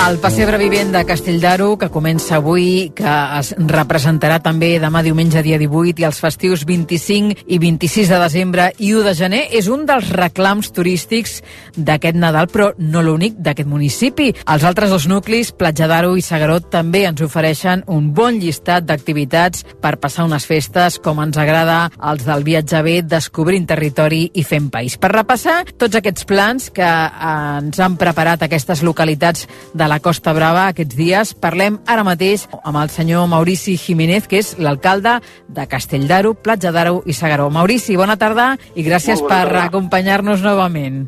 [0.09, 5.59] El pessebre vivent de Castelldaro, que comença avui, que es representarà també demà diumenge dia
[5.61, 9.85] 18 i els festius 25 i 26 de desembre i 1 de gener, és un
[9.85, 11.43] dels reclams turístics
[11.77, 14.31] d'aquest Nadal, però no l'únic d'aquest municipi.
[14.49, 19.67] Els altres dos nuclis, Platja d'Aro i Sagarot, també ens ofereixen un bon llistat d'activitats
[19.83, 24.73] per passar unes festes com ens agrada els del viatge bé, descobrint territori i fent
[24.73, 24.97] país.
[24.97, 29.45] Per repassar tots aquests plans que eh, ens han preparat aquestes localitats
[29.77, 31.35] de la Costa Brava aquests dies.
[31.35, 37.03] Parlem ara mateix amb el senyor Maurici Jiménez, que és l'alcalde de Castelldaro, Platja d'Aro
[37.07, 37.51] i Sagaró.
[37.51, 41.07] Maurici, bona tarda i gràcies bona per acompanyar-nos novament.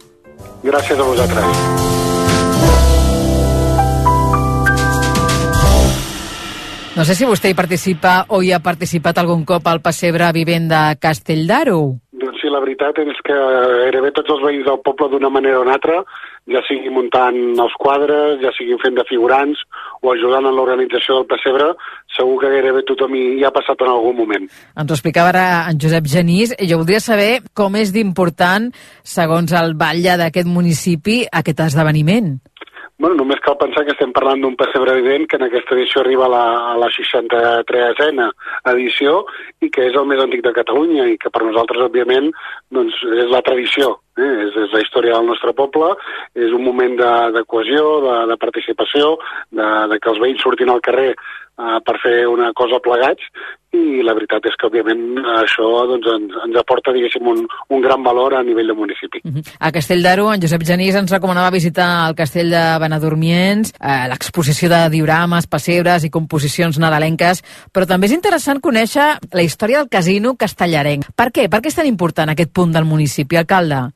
[0.65, 1.89] Gràcies a vosaltres.
[7.01, 10.67] No sé si vostè hi participa o hi ha participat algun cop al pessebre vivent
[10.69, 11.79] de Castelldaro.
[11.79, 12.10] Doncs
[12.53, 13.37] la veritat és que
[13.85, 16.01] gairebé tots els veïns del poble d'una manera o una altra,
[16.51, 19.61] ja sigui muntant els quadres, ja sigui fent de figurants
[20.03, 21.71] o ajudant en l'organització del pessebre,
[22.17, 24.49] segur que gairebé tothom hi, ha passat en algun moment.
[24.75, 28.71] Ens ho explicava ara en Josep Genís jo voldria saber com és d'important,
[29.07, 32.39] segons el batlle d'aquest municipi, aquest esdeveniment.
[33.01, 36.27] Bueno, només cal pensar que estem parlant d'un pessebre evident que en aquesta edició arriba
[36.27, 38.27] a la, a la 63a
[38.75, 39.15] edició
[39.65, 42.29] i que és el més antic de Catalunya i que per nosaltres, òbviament,
[42.77, 44.33] doncs, és la tradició, eh?
[44.47, 45.93] és, és la història del nostre poble,
[46.37, 49.15] és un moment de, de cohesió, de, de participació,
[49.51, 53.25] de, de que els veïns surtin al carrer eh, per fer una cosa plegats
[53.71, 58.03] i la veritat és que, òbviament, això doncs, ens, ens aporta, diguéssim, un, un gran
[58.03, 59.23] valor a nivell de municipi.
[59.61, 64.83] A Castelldaro, en Josep Genís ens recomanava visitar el castell de Benadormients, eh, l'exposició de
[64.97, 71.13] diorames, pessebres i composicions nadalenques, però també és interessant conèixer la història del casino castellarenc.
[71.15, 71.47] Per què?
[71.47, 73.87] Per què és tan important aquest punt del municipi, alcalde?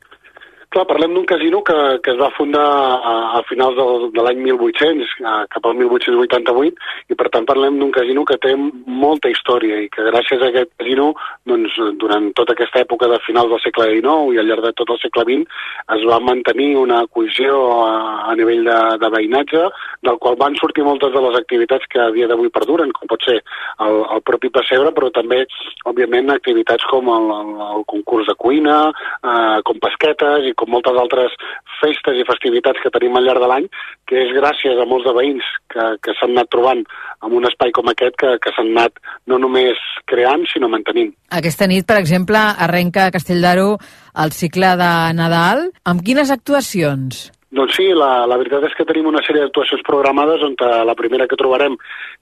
[0.74, 4.40] Clar, parlem d'un casino que, que es va fundar a, a finals del, de l'any
[4.42, 9.78] 1800, a, cap al 1888, i per tant parlem d'un casino que té molta història
[9.84, 11.12] i que gràcies a aquest casino,
[11.46, 14.90] doncs, durant tota aquesta època de finals del segle XIX i al llarg de tot
[14.90, 15.60] el segle XX,
[15.94, 17.94] es va mantenir una cohesió a,
[18.32, 19.62] a nivell de, de veïnatge,
[20.10, 23.22] del qual van sortir moltes de les activitats que a dia d'avui perduren, com pot
[23.30, 25.44] ser el, el propi pessebre, però també,
[25.86, 28.82] òbviament, activitats com el, el, el concurs de cuina,
[29.22, 31.34] eh, com pesquetes i com moltes altres
[31.80, 33.68] festes i festivitats que tenim al llarg de l'any,
[34.08, 36.82] que és gràcies a molts de veïns que, que s'han anat trobant
[37.24, 38.98] en un espai com aquest que, que s'han anat
[39.30, 41.14] no només creant, sinó mantenint.
[41.34, 43.78] Aquesta nit, per exemple, arrenca a Castelldaro
[44.24, 45.70] el cicle de Nadal.
[45.90, 47.26] Amb quines actuacions?
[47.54, 50.96] Doncs sí, la, la veritat és que tenim una sèrie d'actuacions programades on eh, la
[50.98, 51.76] primera que trobarem,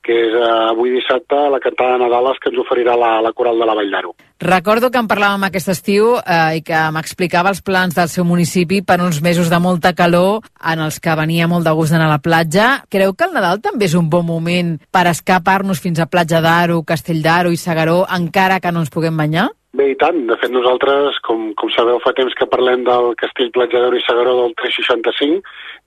[0.04, 3.62] que és eh, avui dissabte, la cantada de Nadales que ens oferirà la, la coral
[3.62, 4.12] de la Vall d'Aro.
[4.42, 8.80] Recordo que en parlàvem aquest estiu eh, i que m'explicava els plans del seu municipi
[8.82, 12.14] per uns mesos de molta calor en els que venia molt de gust d'anar a
[12.16, 12.66] la platja.
[12.90, 16.80] Creu que el Nadal també és un bon moment per escapar-nos fins a Platja d'Aro,
[16.82, 19.46] Castell d'Aro i Segaró, encara que no ens puguem banyar?
[19.78, 20.18] Bé, i tant.
[20.26, 24.02] De fet, nosaltres, com, com sabeu, fa temps que parlem del Castell Platja d'Aro i
[24.08, 25.38] Segaró del 365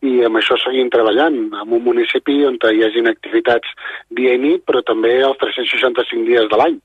[0.07, 3.75] i amb això seguim treballant, en un municipi on hi hagin activitats
[4.15, 6.79] dia i nit, però també els 365 dies de l'any.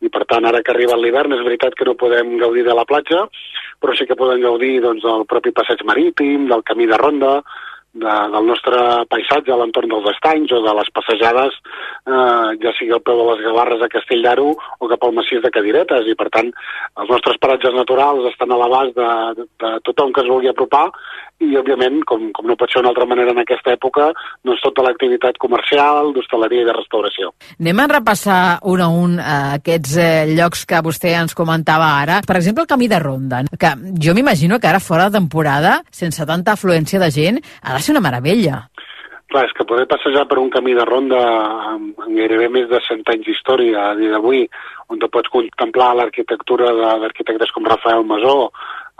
[0.00, 2.86] I per tant ara que arriba l'hivern és veritat que no podem gaudir de la
[2.88, 3.24] platja,
[3.82, 7.38] però sí que podem gaudir doncs, del propi passeig marítim, del camí de ronda,
[8.02, 8.80] de, del nostre
[9.12, 11.56] paisatge a l'entorn dels estanys o de les passejades,
[12.06, 15.42] eh, ja sigui al peu de les Gavarres a Castell d'Aro o cap al massís
[15.44, 16.08] de Cadiretes.
[16.08, 16.52] I, per tant,
[16.98, 20.88] els nostres paratges naturals estan a l'abast de, de, de tothom que es vulgui apropar
[21.38, 24.08] i, òbviament, com, com no pot ser d'una altra manera en aquesta època,
[24.46, 27.30] doncs tota l'activitat comercial, d'hostaleria i de restauració.
[27.60, 28.40] Anem a repassar
[28.72, 32.18] un a un eh, aquests eh, llocs que vostè ens comentava ara.
[32.26, 33.70] Per exemple, el camí de Ronda, que
[34.02, 37.96] jo m'imagino que ara fora de temporada, sense tanta afluència de gent, ha de ser
[37.96, 38.62] una meravella.
[39.28, 41.18] Clar, és que poder passejar per un camí de ronda
[41.74, 44.46] amb, gairebé més de 100 anys d'història a dia d'avui,
[44.88, 46.72] on te pots contemplar l'arquitectura
[47.04, 48.50] d'arquitectes com Rafael Masó,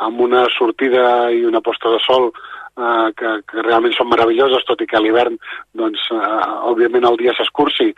[0.04, 4.84] amb una sortida i una posta de sol eh, que, que realment són meravelloses, tot
[4.84, 5.40] i que a l'hivern,
[5.80, 7.88] doncs, eh, òbviament el dia s'escurci,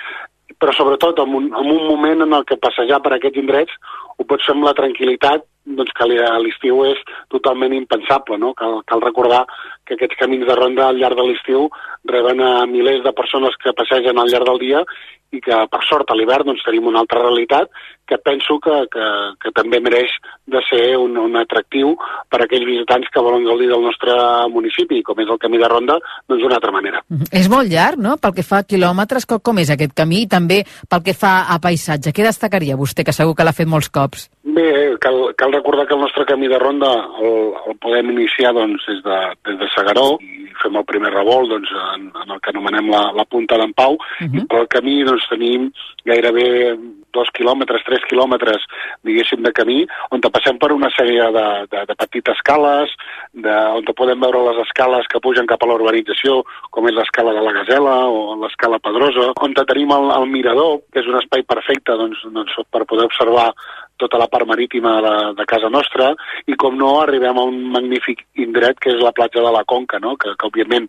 [0.61, 3.75] però sobretot en un, en un moment en el que passejar per aquests indrets
[4.19, 6.99] ho pots fer amb la tranquil·litat doncs que a l'estiu és
[7.29, 8.39] totalment impensable.
[8.39, 8.53] No?
[8.59, 9.45] Cal, cal recordar
[9.87, 11.69] que aquests camins de ronda al llarg de l'estiu
[12.05, 14.85] reben a milers de persones que passegen al llarg del dia
[15.31, 17.71] i que, per sort, a l'hivern doncs, tenim una altra realitat
[18.11, 19.07] que penso que, que,
[19.39, 20.11] que també mereix
[20.51, 21.93] de ser un, un atractiu
[22.27, 24.17] per a aquells visitants que volen gaudir del nostre
[24.51, 27.05] municipi, com és el camí de Ronda, doncs d'una altra manera.
[27.07, 27.39] Mm -hmm.
[27.41, 29.27] És molt llarg, no?, pel que fa a quilòmetres.
[29.27, 30.23] Com, com és aquest camí?
[30.23, 32.11] I també pel que fa a paisatge.
[32.11, 34.29] Què destacaria vostè, que segur que l'ha fet molts cops?
[34.55, 36.91] Bé, cal, cal recordar que el nostre camí de ronda
[37.23, 41.53] el, el podem iniciar doncs, des, de, des de Segaró i fem el primer revolt
[41.53, 44.43] doncs, en, en el que anomenem la, la punta d'en Pau uh -huh.
[44.43, 45.71] i pel camí doncs, tenim
[46.05, 46.79] gairebé
[47.13, 48.65] dos quilòmetres, tres quilòmetres,
[49.07, 49.81] diguéssim, de camí,
[50.11, 52.93] on passem per una sèrie de, de, de petites escales,
[53.33, 57.35] de, on podem veure les escales que pugen cap a la urbanització, com és l'escala
[57.37, 61.43] de la Gazela o l'escala Pedrosa, on tenim el, el mirador, que és un espai
[61.43, 63.51] perfecte doncs, doncs, per poder observar
[64.01, 66.13] tota la part marítima de, de casa nostra
[66.47, 70.01] i com no arribem a un magnífic indret que és la platja de la Conca,
[70.03, 70.17] no?
[70.21, 70.89] que, que òbviament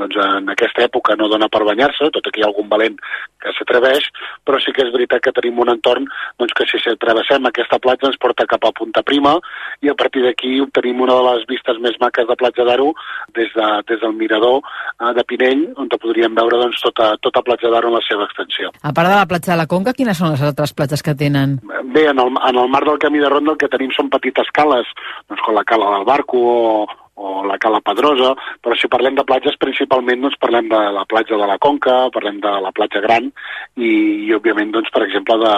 [0.00, 2.96] doncs, en aquesta època no dona per banyar-se, tot aquí hi ha algun valent
[3.40, 4.06] que s'atreveix,
[4.46, 6.06] però sí que és veritat que tenim un entorn
[6.40, 9.36] doncs, que si travessem aquesta platja ens porta cap a Punta Prima
[9.84, 12.90] i a partir d'aquí obtenim una de les vistes més maques de Platja d'Aro
[13.36, 17.72] des, de, des del mirador eh, de Pinell, on podríem veure doncs, tota, tota Platja
[17.72, 18.72] d'Aro en la seva extensió.
[18.82, 21.58] A part de la platja de la Conca, quines són les altres platges que tenen?
[21.94, 24.48] Bé, en el, en el marc del camí de ronda el que tenim són petites
[24.56, 24.88] cales,
[25.28, 26.86] doncs com la cala del Barco o,
[27.20, 28.32] o la Cala Pedrosa,
[28.64, 32.40] però si parlem de platges principalment doncs parlem de la platja de la Conca, parlem
[32.40, 33.28] de la platja Gran
[33.76, 33.90] i,
[34.26, 35.54] i òbviament doncs per exemple de,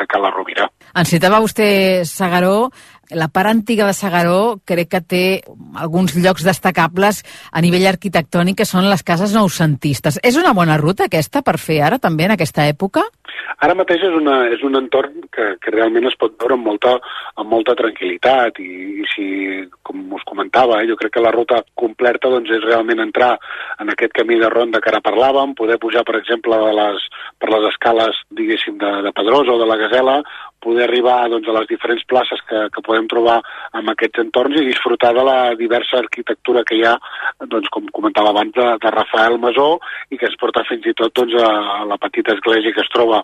[0.00, 0.66] de Cala Rovira.
[0.94, 1.68] En citava vostè
[2.08, 2.70] Segaró,
[3.14, 5.24] la part antiga de Segaró crec que té
[5.78, 7.22] alguns llocs destacables
[7.52, 10.18] a nivell arquitectònic que són les cases noucentistes.
[10.22, 13.06] És una bona ruta aquesta per fer ara també en aquesta època?
[13.64, 16.94] Ara mateix és, una, és un entorn que, que realment es pot veure amb molta,
[17.40, 18.70] amb molta tranquil·litat i,
[19.02, 19.26] i si,
[19.86, 23.34] com us comentava, eh, jo crec que la ruta completa doncs, és realment entrar
[23.82, 27.06] en aquest camí de ronda que ara parlàvem, poder pujar, per exemple, de les,
[27.40, 30.18] per les escales, diguéssim, de, de Pedrosa o de la Gazela,
[30.64, 33.36] poder arribar doncs, a les diferents places que, que podem trobar
[33.76, 36.94] en aquests entorns i disfrutar de la diversa arquitectura que hi ha,
[37.44, 39.68] doncs, com comentava abans, de, de Rafael Masó
[40.10, 43.23] i que es porta fins i tot doncs, a la petita església que es troba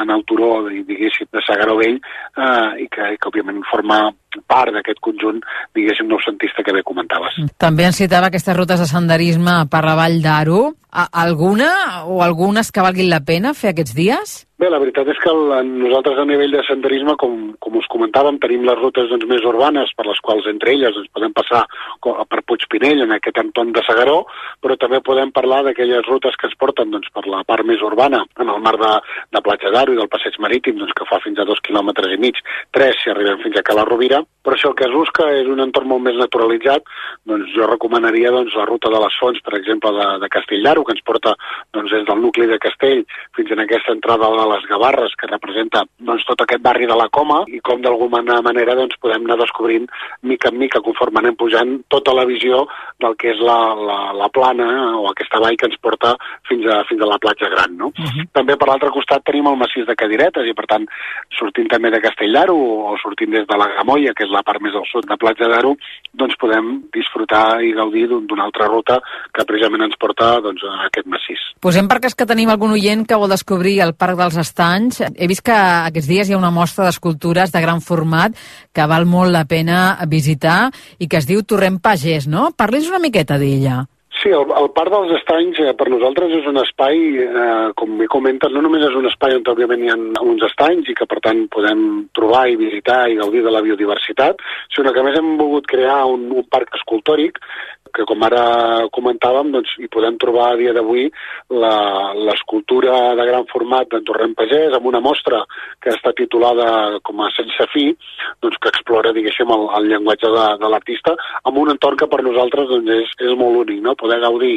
[0.00, 4.06] en el turó, diguéssim, de Sagaró Vell eh, i que, que òbviament forma
[4.50, 5.42] part d'aquest conjunt,
[5.76, 7.36] diguéssim, noucentista que bé comentaves.
[7.60, 10.64] També en citava aquestes rutes de senderisme per la Vall d'Aro.
[10.94, 14.34] Alguna o algunes que valguin la pena fer aquests dies?
[14.54, 15.48] Bé, la veritat és que el,
[15.82, 19.90] nosaltres a nivell de senderisme, com, com us comentàvem, tenim les rutes doncs, més urbanes
[19.98, 21.64] per les quals entre elles doncs, podem passar
[22.00, 24.20] per Puigpinell, en aquest entorn de Segaró,
[24.62, 28.22] però també podem parlar d'aquelles rutes que es porten doncs, per la part més urbana,
[28.40, 28.94] en el mar de,
[29.34, 32.20] de Platja d'Aro i del passeig marítim, doncs, que fa fins a dos quilòmetres i
[32.20, 32.38] mig,
[32.74, 35.60] tres si arribem fins a Cala Rovira, però si el que es busca és un
[35.64, 36.84] entorn molt més naturalitzat,
[37.24, 40.84] doncs jo recomanaria doncs, la ruta de les fonts, per exemple, de, de Castell d'Aro,
[40.84, 41.34] que ens porta
[41.72, 43.04] doncs, des del nucli de Castell
[43.36, 47.08] fins en aquesta entrada de les Gavarres, que representa doncs, tot aquest barri de la
[47.08, 49.88] Coma, i com d'alguna manera doncs, podem anar descobrint
[50.22, 52.64] mica en mica, conforme anem pujant, tota la visió
[53.00, 54.68] del que és la, la, la plana
[55.00, 56.14] o aquesta vall que ens porta
[56.48, 57.76] fins a, fins a la platja gran.
[57.80, 57.90] No?
[57.96, 58.28] Uh -huh.
[58.32, 60.86] També per l'altre costat tenim el massís de Cadiretes, i per tant,
[61.34, 64.62] sortint també de Castell d'Aro o sortint des de la Gamoia, que és la part
[64.62, 65.74] més al sud de Platja d'Aro,
[66.14, 69.00] doncs podem disfrutar i gaudir d'una altra ruta
[69.34, 71.42] que precisament ens porta doncs, a aquest massís.
[71.64, 75.02] Posem per cas que tenim algun oient que vol descobrir el Parc dels Estanys.
[75.16, 78.38] He vist que aquests dies hi ha una mostra d'escultures de gran format
[78.74, 80.68] que val molt la pena visitar
[80.98, 82.52] i que es diu Torrent Pagès, no?
[82.56, 83.82] Parli'ns una miqueta d'ella.
[84.24, 88.06] Sí, el, el Parc dels Estanys eh, per nosaltres és un espai, eh, com bé
[88.08, 91.18] comentes, no només és un espai on òbviament hi ha uns estanys i que per
[91.26, 91.82] tant podem
[92.16, 94.40] trobar i visitar i gaudir de la biodiversitat,
[94.72, 97.36] sinó que a més hem volgut crear un, un parc escultòric
[97.94, 98.44] que com ara
[98.94, 101.06] comentàvem, doncs, hi podem trobar a dia d'avui
[101.50, 105.42] l'escultura de gran format d'en Torrent Pagès amb una mostra
[105.82, 107.86] que està titulada com a Sense fi,
[108.42, 111.14] doncs, que explora, diguéssim, el, el llenguatge de, de l'artista
[111.44, 113.96] amb un entorn que per nosaltres doncs, és, és molt únic, no?
[113.98, 114.56] poder gaudir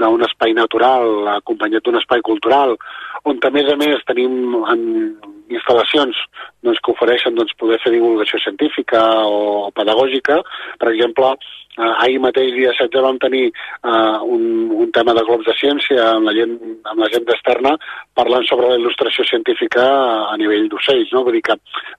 [0.00, 2.76] d'un espai natural acompanyat d'un espai cultural
[3.24, 4.82] on a més a més tenim en
[5.52, 6.18] instal·lacions
[6.64, 10.40] doncs, que ofereixen doncs, poder fer divulgació científica o pedagògica.
[10.80, 11.34] Per exemple,
[11.78, 16.10] eh, ahir mateix, dia 16, vam tenir eh, un, un tema de globs de ciència
[16.14, 16.56] amb la gent,
[16.90, 17.74] amb la gent externa
[18.14, 19.84] parlant sobre la il·lustració científica
[20.30, 21.10] a nivell d'ocells.
[21.14, 21.24] No?
[21.26, 21.56] Vull dir que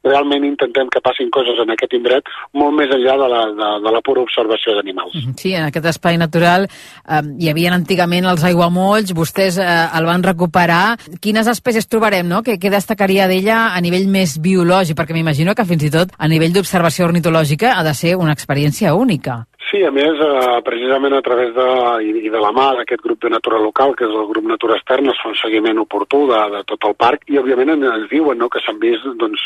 [0.08, 3.96] realment intentem que passin coses en aquest indret molt més enllà de la, de, de
[3.98, 5.16] la pura observació d'animals.
[5.16, 9.68] Mhm, sí, en aquest espai natural eh, hi havia antigament els aiguamolls, vostès eh,
[9.98, 10.96] el van recuperar.
[11.22, 12.42] Quines espècies trobarem, no?
[12.46, 14.98] Què, què destacaria d'ella a nivell més biològic?
[14.98, 18.96] Perquè m'imagino que fins i tot a nivell d'observació ornitològica ha de ser una experiència
[18.96, 19.44] única.
[19.66, 21.66] Sí, a més, eh, precisament a través de,
[22.05, 25.09] i, de la mà d'aquest grup de natura local, que és el grup Natura Externa,
[25.09, 28.45] es fa un seguiment oportú de, de tot el parc i, òbviament, ens diuen no,
[28.53, 29.41] que s'han vist doncs,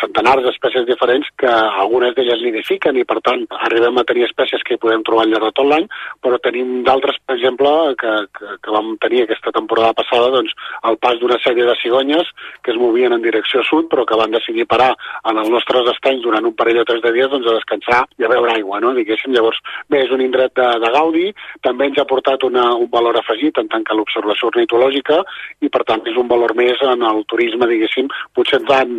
[0.00, 4.78] centenars d'espècies diferents que algunes d'elles nidifiquen i, per tant, arribem a tenir espècies que
[4.78, 5.84] hi podem trobar al llarg de tot l'any,
[6.24, 10.56] però tenim d'altres, per exemple, que, que, que vam tenir aquesta temporada passada doncs,
[10.88, 12.32] el pas d'una sèrie de cigonyes
[12.64, 14.94] que es movien en direcció sud, però que van decidir parar
[15.28, 18.24] en els nostres estanys durant un parell o tres de dies doncs, a descansar i
[18.24, 18.96] a beure aigua, no?
[18.96, 19.36] diguéssim.
[19.36, 21.26] Llavors, bé, és un indret de, de gaudi,
[21.64, 25.20] també ens ha portat una, un valor afegit en tant que l'observació ornitològica
[25.64, 28.94] i per tant és un valor més en el turisme, diguéssim, potser van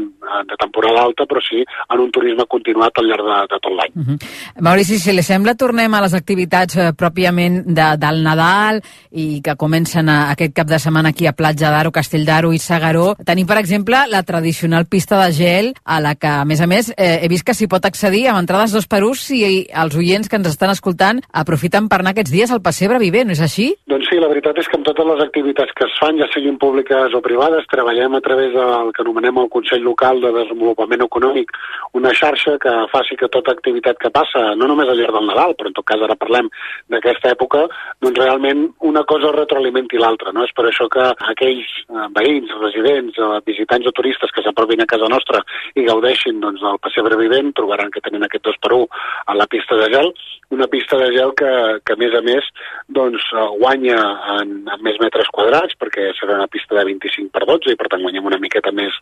[0.49, 3.93] de temporada alta, però sí en un turisme continuat al llarg de, de tot l'any.
[3.95, 4.15] Uh mhm.
[4.15, 4.61] -huh.
[4.61, 9.55] Maurici, si li sembla, tornem a les activitats eh, pròpiament de, del Nadal i que
[9.55, 13.15] comencen a, aquest cap de setmana aquí a Platja d'Aro, Castell d'Aro i Sagaró.
[13.25, 16.93] Tenim, per exemple, la tradicional pista de gel a la que, a més a més,
[16.97, 20.29] eh, he vist que s'hi pot accedir amb entrades dos per ús si els oients
[20.29, 23.69] que ens estan escoltant aprofiten per anar aquests dies al pessebre vivent, no és així?
[23.89, 26.57] Doncs sí, la veritat és que amb totes les activitats que es fan, ja siguin
[26.61, 31.53] públiques o privades, treballem a través del que anomenem el Consell Local de Desenvolupament Econòmic,
[31.99, 35.55] una xarxa que faci que tota activitat que passa, no només al llarg del Nadal,
[35.57, 36.49] però en tot cas ara parlem
[36.93, 37.65] d'aquesta època,
[38.03, 40.45] doncs realment una cosa retroalimenti l'altra, no?
[40.47, 44.89] És per això que aquells eh, veïns, residents, eh, visitants o turistes que s'apropin a
[44.89, 45.43] casa nostra
[45.75, 48.87] i gaudeixin doncs, del pessebre vivent, trobaran que tenen aquest 2 per 1
[49.25, 50.13] a la pista de gel,
[50.49, 51.49] una pista de gel que,
[51.85, 52.45] que a més a més
[52.89, 53.97] doncs, eh, guanya
[54.39, 57.89] en, en més metres quadrats perquè serà una pista de 25 per 12 i per
[57.91, 58.95] tant guanyem una miqueta més,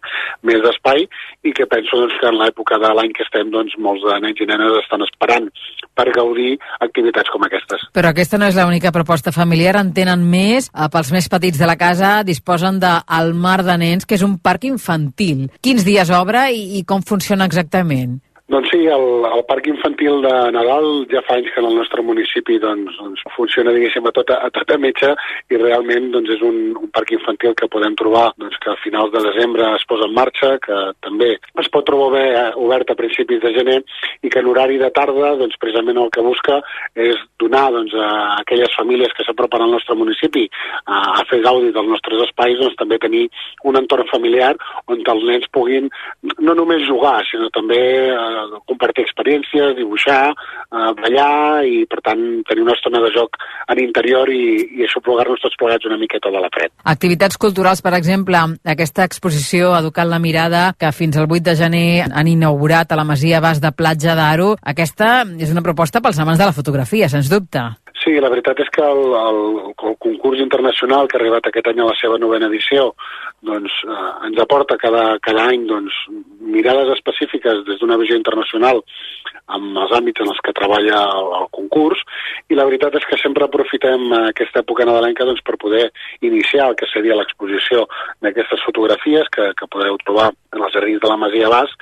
[0.48, 1.08] més d'espai
[1.48, 4.44] i que penso doncs, que en l'època de l'any que estem doncs, molts de nens
[4.44, 5.48] i nenes estan esperant
[5.98, 7.88] per gaudir activitats com aquestes.
[7.96, 10.70] Però aquesta no és l'única proposta familiar, en tenen més.
[10.70, 14.26] Eh, pels més petits de la casa disposen de El Mar de Nens, que és
[14.26, 15.48] un parc infantil.
[15.64, 18.20] Quins dies obre i, i com funciona exactament?
[18.48, 22.00] Doncs sí, el, el Parc Infantil de Nadal ja fa anys que en el nostre
[22.00, 25.10] municipi doncs, doncs funciona, diguéssim, a tota, a tota metge
[25.52, 29.12] i realment doncs, és un, un parc infantil que podem trobar doncs, que a finals
[29.12, 32.96] de desembre es posa en marxa, que també es pot trobar bé eh, obert a
[32.96, 33.82] principis de gener
[34.24, 36.62] i que en horari de tarda doncs, precisament el que busca
[36.96, 40.46] és donar doncs, a aquelles famílies que s'apropen al nostre municipi
[40.86, 43.28] a, a fer gaudi dels nostres espais, doncs, també tenir
[43.68, 44.54] un entorn familiar
[44.88, 45.92] on els nens puguin
[46.40, 48.37] no només jugar, sinó també eh,
[48.70, 53.40] compartir experiències, dibuixar, eh, ballar i, per tant, tenir una estona de joc
[53.74, 54.44] en interior i,
[54.80, 56.74] i aixoplugar-nos tots plegats una miqueta de la fred.
[56.84, 61.90] Activitats culturals, per exemple, aquesta exposició Educant la Mirada, que fins al 8 de gener
[62.08, 66.40] han inaugurat a la Masia Bas de Platja d'Aro, aquesta és una proposta pels amants
[66.40, 67.64] de la fotografia, sens dubte.
[68.08, 69.38] Sí, la veritat és que el, el,
[69.84, 72.94] el concurs internacional que ha arribat aquest any a la seva novena edició
[73.44, 75.98] doncs, eh, ens aporta cada, cada any doncs,
[76.40, 78.80] mirades específiques des d'una visió internacional
[79.58, 82.00] amb els àmbits en els que treballa el, el concurs
[82.48, 85.90] i la veritat és que sempre aprofitem aquesta època nadalenca doncs, per poder
[86.22, 87.90] iniciar el que seria l'exposició
[88.24, 91.74] d'aquestes fotografies que, que podreu trobar en els jardins de la Masia Bas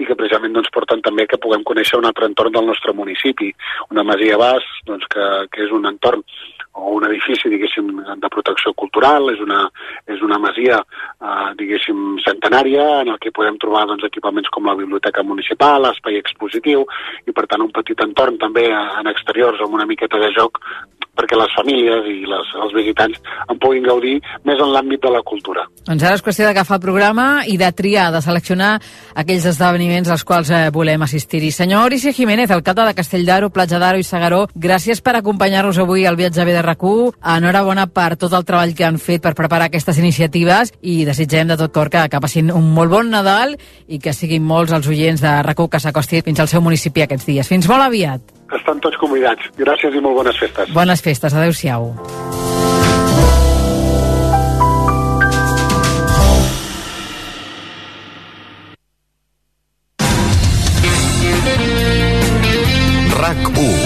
[0.00, 3.52] i que precisament doncs, porten també que puguem conèixer un altre entorn del nostre municipi.
[3.94, 6.24] Una Masia Bas doncs, que, que és un entorn
[6.72, 9.66] o un edifici, diguéssim, de protecció cultural, és una,
[10.08, 10.78] és una masia,
[11.20, 16.16] eh, diguéssim, centenària, en el que podem trobar doncs, equipaments com la biblioteca municipal, l'espai
[16.20, 16.86] expositiu,
[17.28, 20.62] i per tant un petit entorn també en exteriors amb una miqueta de joc
[21.18, 23.18] perquè les famílies i les, els visitants
[23.52, 24.14] en puguin gaudir
[24.48, 25.66] més en l'àmbit de la cultura.
[25.84, 28.72] Doncs ara és qüestió d'agafar el programa i de triar, de seleccionar
[29.18, 31.52] aquells esdeveniments als quals eh, volem assistir-hi.
[31.52, 36.16] Senyor Maurici Jiménez, alcalde de Castelldaro, Platja d'Aro i Segaró, gràcies per acompanyar-nos avui al
[36.16, 39.98] viatge B de rac Enhorabona per tot el treball que han fet per preparar aquestes
[40.00, 43.54] iniciatives i desitgem de tot cor que, que passin un molt bon Nadal
[43.86, 47.28] i que siguin molts els oients de rac que s'acosti fins al seu municipi aquests
[47.28, 47.48] dies.
[47.48, 48.41] Fins molt aviat.
[48.58, 49.48] Estan tots convidats.
[49.58, 50.72] Gràcies i molt bones festes.
[50.76, 51.34] Bones festes.
[51.34, 51.92] Adéu-siau.
[63.22, 63.81] RAC1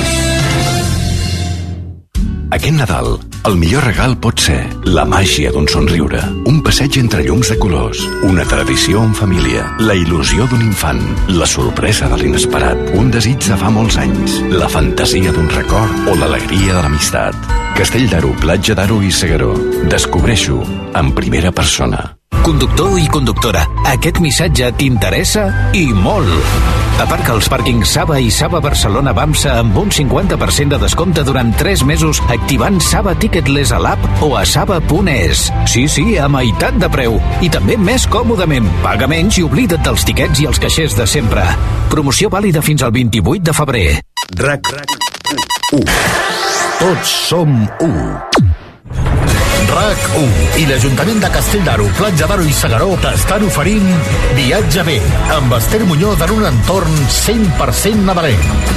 [2.56, 7.50] Aquest Nadal, el millor regal pot ser la màgia d'un somriure, un passeig entre llums
[7.52, 11.02] de colors, una tradició en família, la il·lusió d'un infant,
[11.36, 16.16] la sorpresa de l'inesperat, un desig de fa molts anys, la fantasia d'un record o
[16.16, 17.36] l'alegria de l'amistat.
[17.76, 19.52] Castell d'Aro, Platja d'Aro i Segaró.
[19.92, 20.62] Descobreixo
[20.96, 22.06] en primera persona.
[22.46, 26.30] Conductor i conductora, aquest missatge t'interessa i molt.
[27.02, 31.82] Aparca als pàrquings Saba i Saba Barcelona Bamsa amb un 50% de descompte durant 3
[31.88, 35.48] mesos activant Saba Ticketless a l'app o a saba.es.
[35.66, 37.18] Sí, sí, a meitat de preu.
[37.42, 38.70] I també més còmodament.
[38.84, 41.48] Paga menys i oblida't dels tiquets i els caixers de sempre.
[41.90, 43.88] Promoció vàlida fins al 28 de febrer.
[44.38, 44.70] RAC
[45.74, 45.82] 1
[46.78, 48.55] Tots som 1
[49.66, 53.86] RAC1 i l'Ajuntament de Castelldaro, Platja d'Aro i Segaró t'estan oferint
[54.36, 54.96] Viatge B
[55.34, 58.74] amb Esther Muñoz en un entorn 100% nadalenc.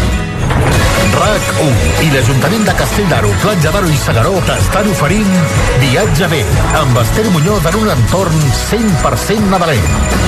[1.20, 5.36] RAC1 i l'Ajuntament de Castelldaro, Platja d'Aro i Segaró t'estan oferint
[5.84, 6.42] Viatge B
[6.82, 10.28] amb Esther Muñoz en un entorn 100% nadalenc.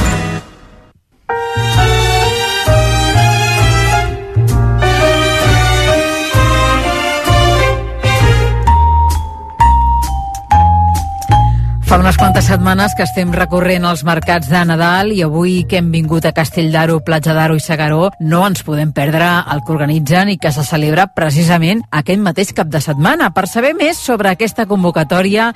[11.91, 15.89] Fa unes quantes setmanes que estem recorrent els mercats de Nadal i avui que hem
[15.91, 20.37] vingut a Castelldaro, Platja d'Aro i Segaró no ens podem perdre el que organitzen i
[20.39, 23.33] que se celebra precisament aquest mateix cap de setmana.
[23.35, 25.49] Per saber més sobre aquesta convocatòria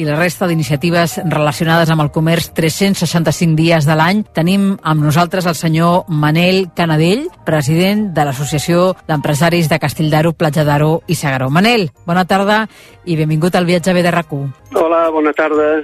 [0.00, 5.44] i la resta d'iniciatives relacionades amb el comerç 365 dies de l'any, tenim amb nosaltres
[5.44, 11.52] el senyor Manel Canadell, president de l'Associació d'Empresaris de Castelldaro, Platja d'Aro i Segaró.
[11.52, 12.62] Manel, bona tarda
[13.04, 14.32] i benvingut al viatge B de rac
[14.72, 15.81] Hola, bona tarda.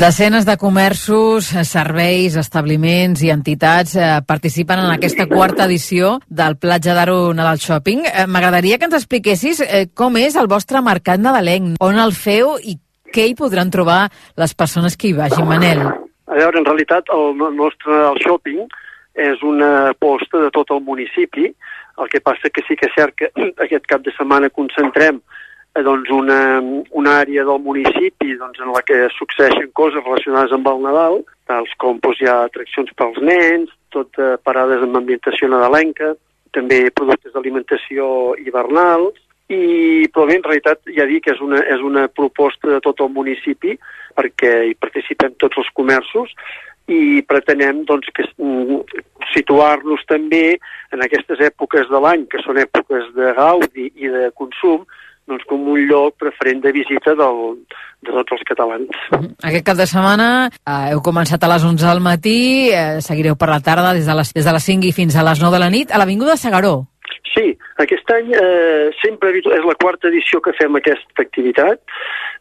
[0.00, 6.94] Desenes de comerços, serveis, establiments i entitats eh, participen en aquesta quarta edició del Platja
[6.96, 8.06] d'Aro Nadal Shopping.
[8.08, 12.54] Eh, M'agradaria que ens expliquessis eh, com és el vostre mercat nadalenc, on el feu
[12.64, 12.78] i
[13.12, 14.06] què hi podran trobar
[14.40, 15.84] les persones que hi vagin, Manel.
[15.84, 18.64] A veure, en realitat, el nostre el shopping
[19.14, 21.50] és una aposta de tot el municipi,
[22.00, 23.30] el que passa que sí que és cert que
[23.64, 28.82] aquest cap de setmana concentrem eh, doncs una, una àrea del municipi doncs, en la
[28.86, 33.72] que succeeixen coses relacionades amb el Nadal, tals com doncs, hi ha atraccions pels nens,
[33.94, 36.14] tot eh, parades amb ambientació nadalenca,
[36.54, 38.06] també productes d'alimentació
[38.42, 39.18] hivernals,
[39.50, 43.00] i, però bé, en realitat ja dic que és una, és una proposta de tot
[43.02, 43.74] el municipi
[44.14, 46.30] perquè hi participem tots els comerços
[46.90, 50.58] i pretenem doncs, que mm, situar-nos també
[50.94, 54.82] en aquestes èpoques de l'any, que són èpoques de gaudi i de consum,
[55.30, 57.40] doncs com un lloc preferent de visita del,
[58.02, 59.02] de tots els catalans.
[59.46, 62.40] Aquest cap de setmana eh, heu començat a les 11 del matí,
[62.74, 65.26] eh, seguireu per la tarda des de, les, des de les 5 i fins a
[65.26, 66.80] les 9 de la nit a l'Avinguda Segaró.
[67.30, 71.82] Sí, aquest any eh, sempre és la quarta edició que fem aquesta activitat.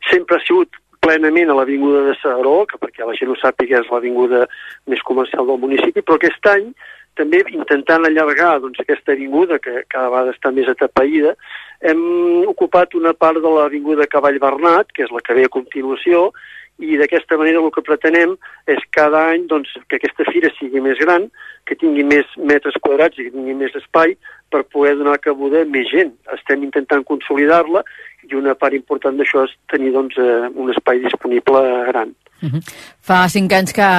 [0.10, 3.90] Sempre ha sigut plenament a l'Avinguda de Segaró, que perquè la gent ho sàpiga és
[3.92, 4.46] l'avinguda
[4.92, 6.70] més comercial del municipi, però aquest any
[7.20, 11.34] també intentant allargar doncs, aquesta avinguda, que cada vegada està més atapeïda,
[11.82, 16.30] hem ocupat una part de l'avinguda Cavall Bernat, que és la que ve a continuació,
[16.80, 18.38] i d'aquesta manera el que pretenem
[18.72, 21.28] és cada any doncs, que aquesta fira sigui més gran,
[21.68, 24.16] que tingui més metres quadrats i que tingui més espai
[24.50, 26.14] per poder donar cabuda a més gent.
[26.38, 27.84] Estem intentant consolidar-la
[28.32, 32.14] i una part important d'això és tenir doncs, eh, un espai disponible gran.
[32.42, 32.62] Uh -huh.
[33.02, 33.90] Fa cinc anys que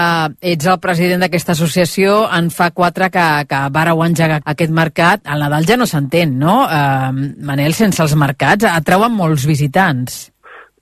[0.41, 5.21] ets el president d'aquesta associació, en fa quatre que, que vareu engegar aquest mercat.
[5.25, 6.65] Al Nadal ja no s'entén, no?
[6.65, 7.13] Uh,
[7.45, 10.33] Manel, sense els mercats atrauen molts visitants.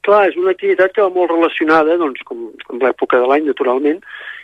[0.02, 4.00] Clar, és una activitat que va molt relacionada, doncs, com, com l'època de l'any, naturalment,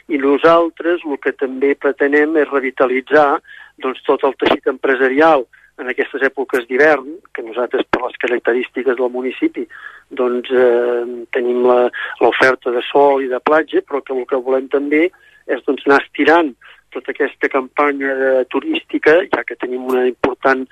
[0.08, 3.38] i nosaltres el que també pretenem és revitalitzar
[3.82, 5.46] doncs, tot el teixit empresarial
[5.82, 9.66] en aquestes èpoques d'hivern, que nosaltres per les característiques del municipi
[10.14, 11.02] doncs eh,
[11.34, 15.08] tenim l'oferta de sol i de platja, però que el que volem també
[15.50, 16.54] és doncs, anar estirant
[16.94, 20.62] tota aquesta campanya de, turística, ja que tenim una important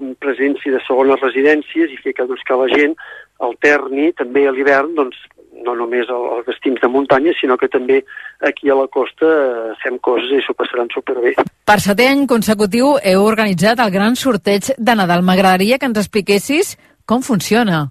[0.00, 2.96] mm, presència de segones residències i fer que, doncs, que la gent
[3.46, 5.20] alterni també a l'hivern doncs,
[5.64, 8.00] no només als destins de muntanya, sinó que també
[8.46, 11.34] aquí a la costa eh, fem coses i s'ho passaran superbé.
[11.68, 15.24] Per setè any consecutiu heu organitzat el gran sorteig de Nadal.
[15.26, 16.76] M'agradaria que ens expliquessis
[17.08, 17.88] com funciona.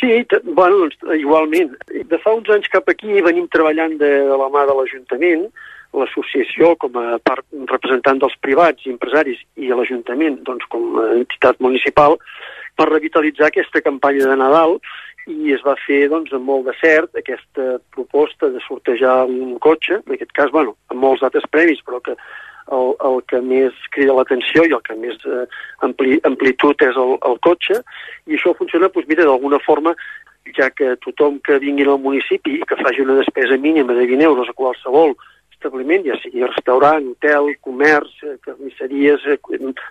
[0.00, 1.72] Sí, bueno, doncs, igualment.
[2.10, 5.46] De fa uns anys cap aquí venim treballant de, de la mà de l'Ajuntament,
[5.96, 11.62] l'associació com a part representant dels privats i empresaris i l'Ajuntament doncs, com a entitat
[11.64, 12.18] municipal
[12.76, 14.76] per revitalitzar aquesta campanya de Nadal
[15.26, 20.00] i es va fer doncs, amb molt de cert aquesta proposta de sortejar un cotxe,
[20.04, 24.14] en aquest cas, bueno, amb molts altres premis, però que el, el que més crida
[24.14, 25.44] l'atenció i el que més eh,
[25.86, 27.80] ampli, amplitud és el, el cotxe,
[28.26, 29.94] i això funciona, doncs mira, d'alguna forma,
[30.54, 34.28] ja que tothom que vingui al municipi i que faci una despesa mínima de 20
[34.30, 35.16] euros a qualsevol
[35.66, 39.38] establiment, ja sigui restaurant, hotel, comerç, eh, carnisseries, eh,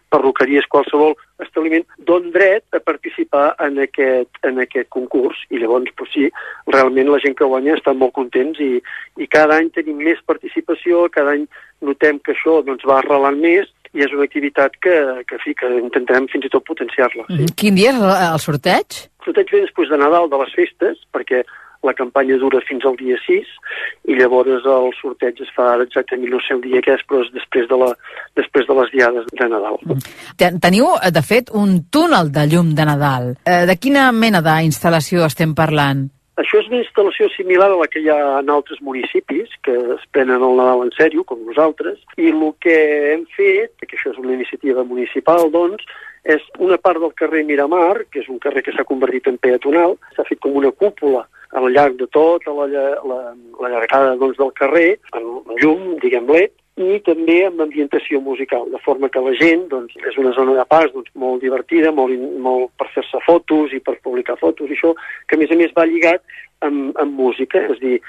[0.10, 5.38] perruqueries, qualsevol establiment, don dret a participar en aquest, en aquest concurs.
[5.52, 6.30] I llavors, doncs sí,
[6.72, 8.80] realment la gent que guanya està molt contents i,
[9.18, 11.48] i cada any tenim més participació, cada any
[11.82, 14.96] notem que això doncs, va arrelant més i és una activitat que,
[15.28, 17.28] que, fi, que intentarem fins i tot potenciar-la.
[17.32, 17.48] Sí.
[17.56, 19.06] Quin dia és el sorteig?
[19.22, 21.46] El sorteig ve després de Nadal, de les festes, perquè
[21.86, 23.52] la campanya dura fins al dia 6
[24.12, 27.22] i llavors el sorteig es fa ara exactament no sé el dia que és, però
[27.24, 27.92] és després de, la,
[28.36, 29.78] després de les diades de Nadal.
[30.38, 33.32] Ten- Teniu, de fet, un túnel de llum de Nadal.
[33.46, 36.08] Eh, de quina mena d'instal·lació estem parlant?
[36.36, 40.02] Això és una instal·lació similar a la que hi ha en altres municipis, que es
[40.12, 42.76] prenen el Nadal en sèrio, com nosaltres, i el que
[43.14, 45.86] hem fet, que això és una iniciativa municipal, doncs,
[46.26, 49.96] és una part del carrer Miramar, que és un carrer que s'ha convertit en peatonal,
[50.16, 53.20] s'ha fet com una cúpula al llarg de tota la, la,
[53.62, 58.82] la llargada doncs, del carrer, amb llum, diguem LED, i també amb ambientació musical, de
[58.84, 62.74] forma que la gent, doncs, és una zona de pas doncs, molt divertida, molt, molt
[62.76, 64.92] per fer-se fotos i per publicar fotos, i això,
[65.30, 66.26] que a més a més va lligat
[66.68, 68.02] amb, amb música, és a dir,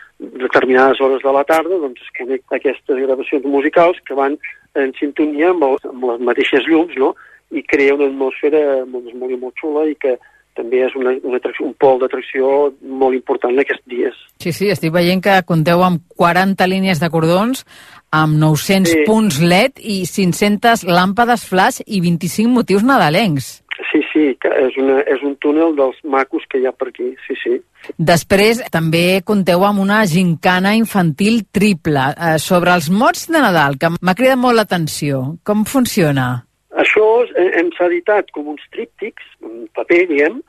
[0.42, 4.34] determinades hores de la tarda doncs, es connecta aquestes gravacions musicals que van
[4.74, 7.14] en sintonia amb, el, amb les mateixes llums, no?,
[7.50, 10.16] i crea una atmosfera molt, molt, molt xula i que
[10.56, 14.16] també és una, una atracció, un pol d'atracció molt important en aquests dies.
[14.40, 17.66] Sí, sí, estic veient que compteu amb 40 línies de cordons,
[18.10, 19.04] amb 900 Sí.
[19.04, 23.62] punts LED i 500 làmpades flash i 25 motius nadalencs.
[23.92, 27.10] Sí, sí, que és, una, és un túnel dels macos que hi ha per aquí,
[27.26, 27.58] sí, sí.
[27.98, 33.92] Després també compteu amb una gincana infantil triple eh, sobre els mots de Nadal, que
[34.00, 35.36] m'ha cridat molt l'atenció.
[35.44, 36.46] Com funciona?
[36.76, 40.40] Això és- eh, hem editat com uns tríptics, en paper, diguem,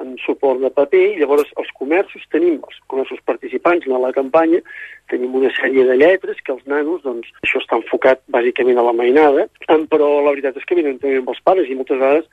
[0.00, 4.60] en suport de paper, i llavors els comerços tenim, els comerços participants en la campanya,
[5.08, 8.92] tenim una sèrie de lletres que els nanos, doncs, això està enfocat bàsicament a la
[8.92, 9.46] mainada,
[9.92, 12.26] però la veritat és que venen també amb els pares i moltes vegades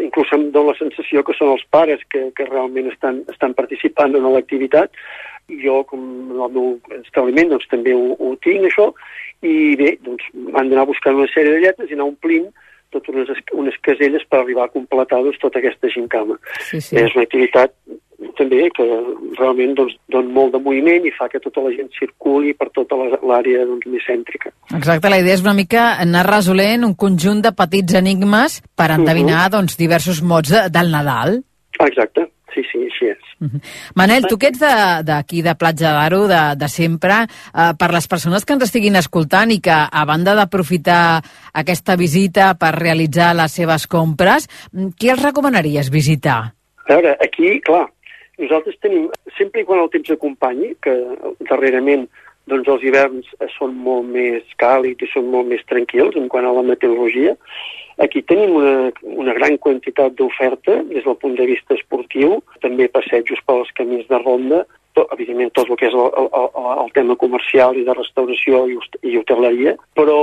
[0.00, 4.16] inclús em dóna la sensació que són els pares que, que realment estan, estan participant
[4.16, 4.92] en l'activitat.
[5.60, 6.00] Jo, com
[6.32, 6.68] el meu
[7.02, 8.88] establiment, doncs, també ho, ho tinc, això,
[9.44, 10.24] i bé, doncs,
[10.56, 12.48] han d'anar buscant una sèrie de lletres i anar omplint
[12.94, 16.38] totes unes, es- unes caselles per arribar a completar doncs, tota aquesta gincama.
[16.70, 16.96] Sí, sí.
[16.96, 17.74] És una activitat
[18.38, 18.84] també que
[19.38, 22.96] realment doncs, dona molt de moviment i fa que tota la gent circuli per tota
[22.96, 24.50] la- l'àrea doncs, més cèntrica.
[24.74, 29.50] Exacte, la idea és una mica anar resolent un conjunt de petits enigmes per endevinar
[29.50, 31.42] doncs, diversos mots de, del Nadal.
[31.78, 33.32] Exacte, sí, sí, així és.
[33.98, 34.62] Manel, tu que ets
[35.04, 38.96] d'aquí, de, de Platja d'Aro, de, de sempre, eh, per les persones que ens estiguin
[39.00, 41.20] escoltant i que, a banda d'aprofitar
[41.52, 46.40] aquesta visita per realitzar les seves compres, mm, què els recomanaries visitar?
[46.84, 47.86] A veure, aquí, clar,
[48.38, 50.94] nosaltres tenim, sempre i quan el temps acompanyi, que
[51.50, 52.08] darrerament
[52.50, 56.52] doncs els hiverns són molt més càlids i són molt més tranquils en quant a
[56.52, 57.32] la meteorologia,
[58.02, 63.42] aquí tenim una, una gran quantitat d'oferta des del punt de vista esportiu, també passejos
[63.46, 64.64] pels camins de ronda,
[64.94, 68.78] tot, evidentment tot el que és el, el, el, tema comercial i de restauració i,
[69.10, 70.18] i hoteleria, però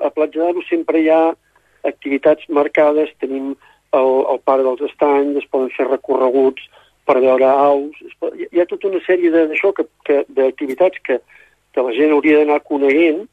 [0.00, 1.22] a Platja d'Aro sempre hi ha
[1.84, 3.52] activitats marcades, tenim
[3.94, 6.64] el, el Parc dels Estanys, es poden fer recorreguts
[7.04, 11.20] per veure aus, pot, hi, ha tota una sèrie d'això d'activitats que,
[11.74, 13.24] que la gent hauria d'anar coneguent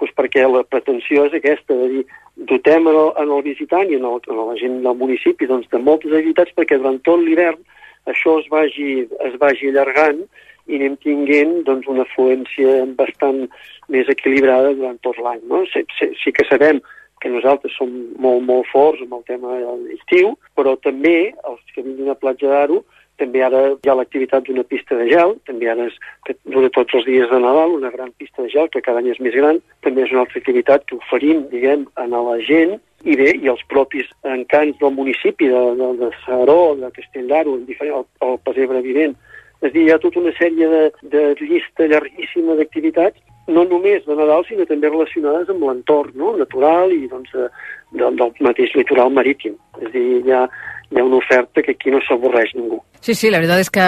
[0.00, 2.04] doncs perquè la pretensió és aquesta, de dir,
[2.50, 5.68] dotem en el, en el visitant i en, el, en la gent del municipi doncs,
[5.72, 7.62] de moltes activitats perquè durant tot l'hivern
[8.06, 10.20] això es vagi, es vagi allargant
[10.66, 13.46] i anem tinguent doncs, una afluència bastant
[13.92, 15.42] més equilibrada durant tot l'any.
[15.50, 15.62] No?
[15.72, 16.80] Sí, sí, sí que sabem
[17.22, 17.90] que nosaltres som
[18.22, 19.56] molt, molt forts amb el tema
[19.94, 22.82] estiu, però també els que vinguin a Platja d'Aro
[23.20, 25.88] també ara hi ha l'activitat d'una pista de gel, també ara
[26.26, 29.12] que dura tots els dies de Nadal, una gran pista de gel que cada any
[29.14, 33.16] és més gran, també és una altra activitat que oferim, diguem, a la gent i
[33.18, 38.38] bé, i els propis encants del municipi de, de, de Saró, de Castelldaro, el, el
[38.44, 39.16] Pesebre Vivent,
[39.64, 44.14] és dir, hi ha tota una sèrie de, de llista llarguíssima d'activitats no només de
[44.18, 46.32] Nadal, sinó també relacionades amb l'entorn no?
[46.38, 47.46] natural i doncs, de,
[47.94, 49.54] de, del mateix litoral marítim.
[49.80, 50.42] És a dir, hi ha,
[50.90, 52.80] hi ha una oferta que aquí no s'avorreix ningú.
[53.06, 53.82] Sí, sí, la veritat és que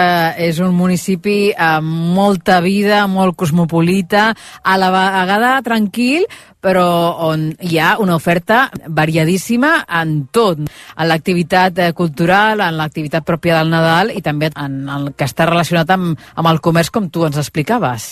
[0.45, 4.29] és un municipi amb molta vida, molt cosmopolita,
[4.63, 6.23] a la vegada tranquil,
[6.63, 6.85] però
[7.25, 13.57] on hi ha una oferta variadíssima en tot, en l'activitat eh, cultural, en l'activitat pròpia
[13.57, 17.27] del Nadal i també en el que està relacionat amb, amb el comerç, com tu
[17.27, 18.07] ens explicaves.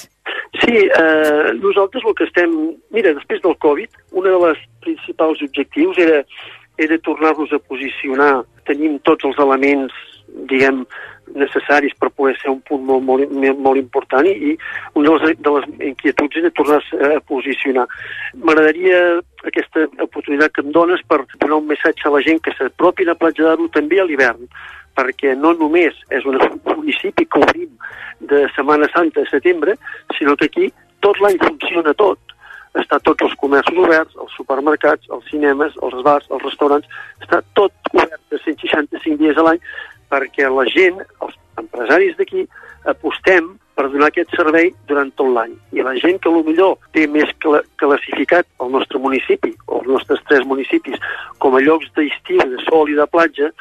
[0.60, 2.60] Sí, eh, nosaltres el que estem...
[2.91, 6.20] Mira, després del Covid, un dels principals objectius era,
[6.76, 8.41] era tornar-nos a posicionar.
[8.68, 9.95] Tenim tots els elements,
[10.28, 10.84] diguem,
[11.36, 14.53] necessaris per poder ser un punt molt, molt, molt important i, i
[14.95, 17.88] una de les, de les inquietuds era tornar-se a posicionar.
[18.43, 19.01] M'agradaria
[19.47, 23.17] aquesta oportunitat que em dones per donar un missatge a la gent que s'apropin a
[23.19, 24.47] Platja d'Aro també a l'hivern,
[24.97, 27.75] perquè no només és un municipi que obrim
[28.32, 29.78] de Setmana Santa a setembre,
[30.17, 30.71] sinó que aquí
[31.05, 32.19] tot l'any funciona tot.
[32.78, 36.89] Està tots els comerços oberts, els supermercats, els cinemes, els bars, els restaurants,
[37.23, 39.61] està tot obert de 165 dies a l'any
[40.12, 42.45] perquè la gent, els empresaris d'aquí,
[42.88, 45.53] apostem per donar aquest servei durant tot l'any.
[45.78, 50.24] I la gent que millor té més cl classificat el nostre municipi, o els nostres
[50.30, 50.97] tres municipis,
[51.38, 53.51] com a llocs d'estiu, de sol i de platja,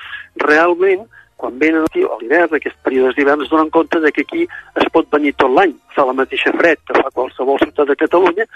[0.47, 1.05] realment
[1.37, 4.47] quan venen a l'hivern, aquests períodes d'hivern, es donen compte de que aquí
[4.81, 5.75] es pot venir tot l'any.
[5.93, 8.47] Fa la mateixa fred que fa qualsevol ciutat de Catalunya,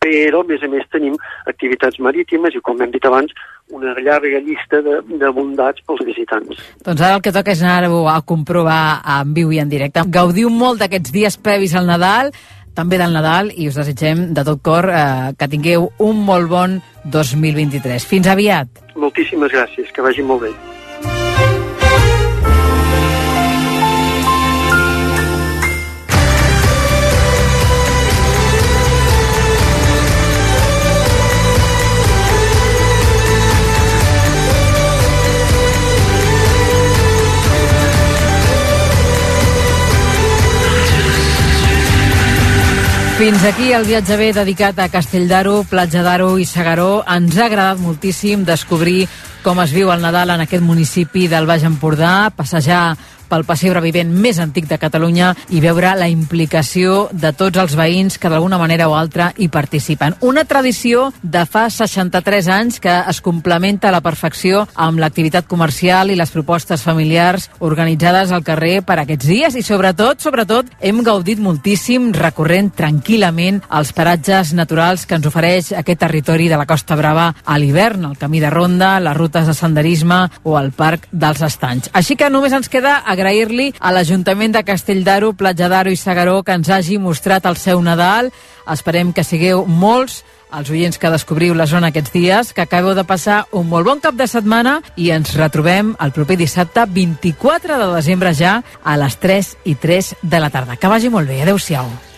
[0.00, 1.16] però a més a més tenim
[1.50, 3.34] activitats marítimes i, com hem dit abans,
[3.68, 6.62] una llarga llista de, de bondats pels visitants.
[6.86, 10.06] Doncs ara el que toca és anar-ho a comprovar en viu i en directe.
[10.08, 12.32] Gaudiu molt d'aquests dies previs al Nadal,
[12.74, 15.04] també del Nadal, i us desitgem de tot cor eh,
[15.36, 18.08] que tingueu un molt bon 2023.
[18.08, 18.84] Fins aviat.
[18.96, 20.56] Moltíssimes gràcies, que vagi molt bé.
[43.20, 47.02] Fins aquí el viatge bé dedicat a Castelldaro, Platja d'Aro i Segaró.
[47.04, 49.02] Ens ha agradat moltíssim descobrir
[49.44, 52.96] com es viu el Nadal en aquest municipi del Baix Empordà, passejar
[53.30, 58.18] pel pessebre vivent més antic de Catalunya i veure la implicació de tots els veïns
[58.18, 60.16] que d'alguna manera o altra hi participen.
[60.26, 66.10] Una tradició de fa 63 anys que es complementa a la perfecció amb l'activitat comercial
[66.10, 71.40] i les propostes familiars organitzades al carrer per aquests dies i sobretot, sobretot, hem gaudit
[71.40, 77.30] moltíssim recorrent tranquil·lament els paratges naturals que ens ofereix aquest territori de la Costa Brava
[77.44, 81.90] a l'hivern, el camí de ronda, les rutes de senderisme o el Parc dels Estanys.
[81.92, 86.56] Així que només ens queda agrair-li a l'Ajuntament de Castelldaro, Platja d'Aro i Segaró que
[86.56, 88.32] ens hagi mostrat el seu Nadal.
[88.70, 90.22] Esperem que sigueu molts
[90.56, 94.02] els oients que descobriu la zona aquests dies, que acabeu de passar un molt bon
[94.02, 99.18] cap de setmana i ens retrobem el proper dissabte 24 de desembre ja a les
[99.22, 100.80] 3 i 3 de la tarda.
[100.80, 101.42] Que vagi molt bé.
[101.44, 102.09] Adéu-siau.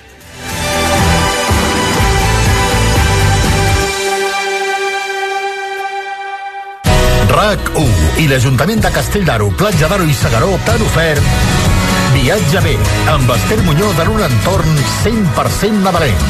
[7.33, 11.71] RAC1 i l'Ajuntament de Castelldaro, Platja d'Aro i Segaró t'han ofert
[12.13, 12.75] Viatge bé,
[13.09, 16.27] amb Esther Muñoz en un entorn 100% nadalenc.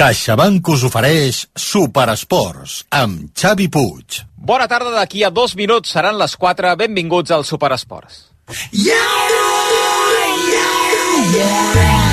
[0.00, 4.22] CaixaBank us ofereix Superesports amb Xavi Puig.
[4.34, 6.74] Bona tarda, d'aquí a dos minuts seran les 4.
[6.80, 8.24] Benvinguts al Superesports.
[8.72, 8.96] Yeah!
[10.50, 10.80] Yeah!
[11.36, 12.09] Yeah!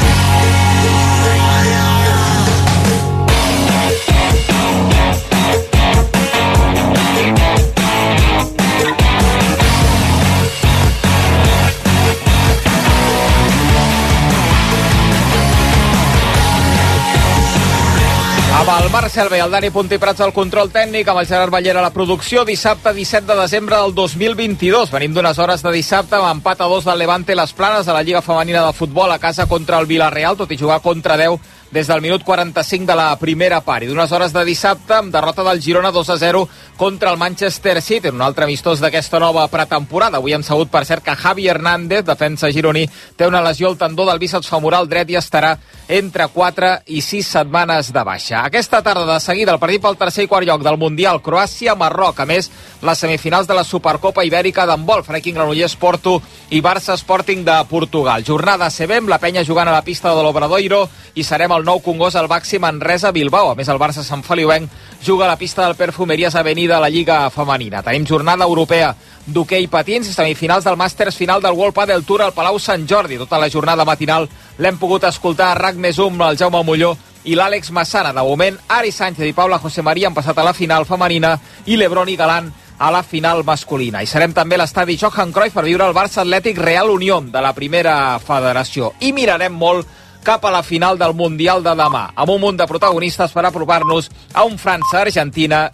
[18.68, 21.54] Amb el Marc Selva i el Dani Puntí Prats al control tècnic, amb el Gerard
[21.54, 24.92] Ballera a la producció, dissabte 17 de desembre del 2022.
[24.92, 28.02] Venim d'unes hores de dissabte amb empat a dos del Levante Les Planes a la
[28.04, 31.40] Lliga Femenina de Futbol a casa contra el Villarreal, tot i jugar contra 10
[31.72, 33.84] des del minut 45 de la primera part.
[33.84, 36.48] I d'unes hores de dissabte, amb derrota del Girona 2 a 0
[36.78, 40.18] contra el Manchester City, en un altre amistós d'aquesta nova pretemporada.
[40.18, 44.06] Avui hem sabut, per cert, que Javi Hernández, defensa gironí, té una lesió al tendó
[44.06, 45.58] del bíceps femoral dret i estarà
[45.88, 48.46] entre 4 i 6 setmanes de baixa.
[48.46, 52.20] Aquesta tarda, de seguida, el partit pel tercer i quart lloc del Mundial, Croàcia-Marroc.
[52.20, 52.52] A més,
[52.82, 58.24] les semifinals de la Supercopa Ibèrica d'handbol, Freaking Granollers Porto i Barça Sporting de Portugal.
[58.24, 62.16] Jornada amb la penya jugant a la pista de l'Obradoiro i serem el nou Congost
[62.16, 63.52] al Baxi Manresa Bilbao.
[63.52, 64.70] A més, el Barça Sant Feliuenc
[65.04, 67.82] juga a la pista del Perfumeries Avenida a la Lliga Femenina.
[67.84, 68.94] Tenim jornada europea
[69.26, 73.18] d'hoquei patins i semifinals del Màsters final del World Padel Tour al Palau Sant Jordi.
[73.18, 76.96] Tota la jornada matinal l'hem pogut escoltar a RAC més un, el Jaume Molló
[77.28, 78.14] i l'Àlex Massana.
[78.14, 81.36] De moment, Ari Sánchez i Paula José María han passat a la final femenina
[81.66, 84.04] i Lebron i Galán a la final masculina.
[84.04, 87.42] I serem també a l'estadi Johan Cruyff per viure el Barça Atlètic Real Unió de
[87.42, 88.94] la primera federació.
[89.02, 89.88] I mirarem molt
[90.28, 94.10] cap a la final del Mundial de demà, amb un munt de protagonistes per apropar-nos
[94.36, 95.70] a un França-Argentina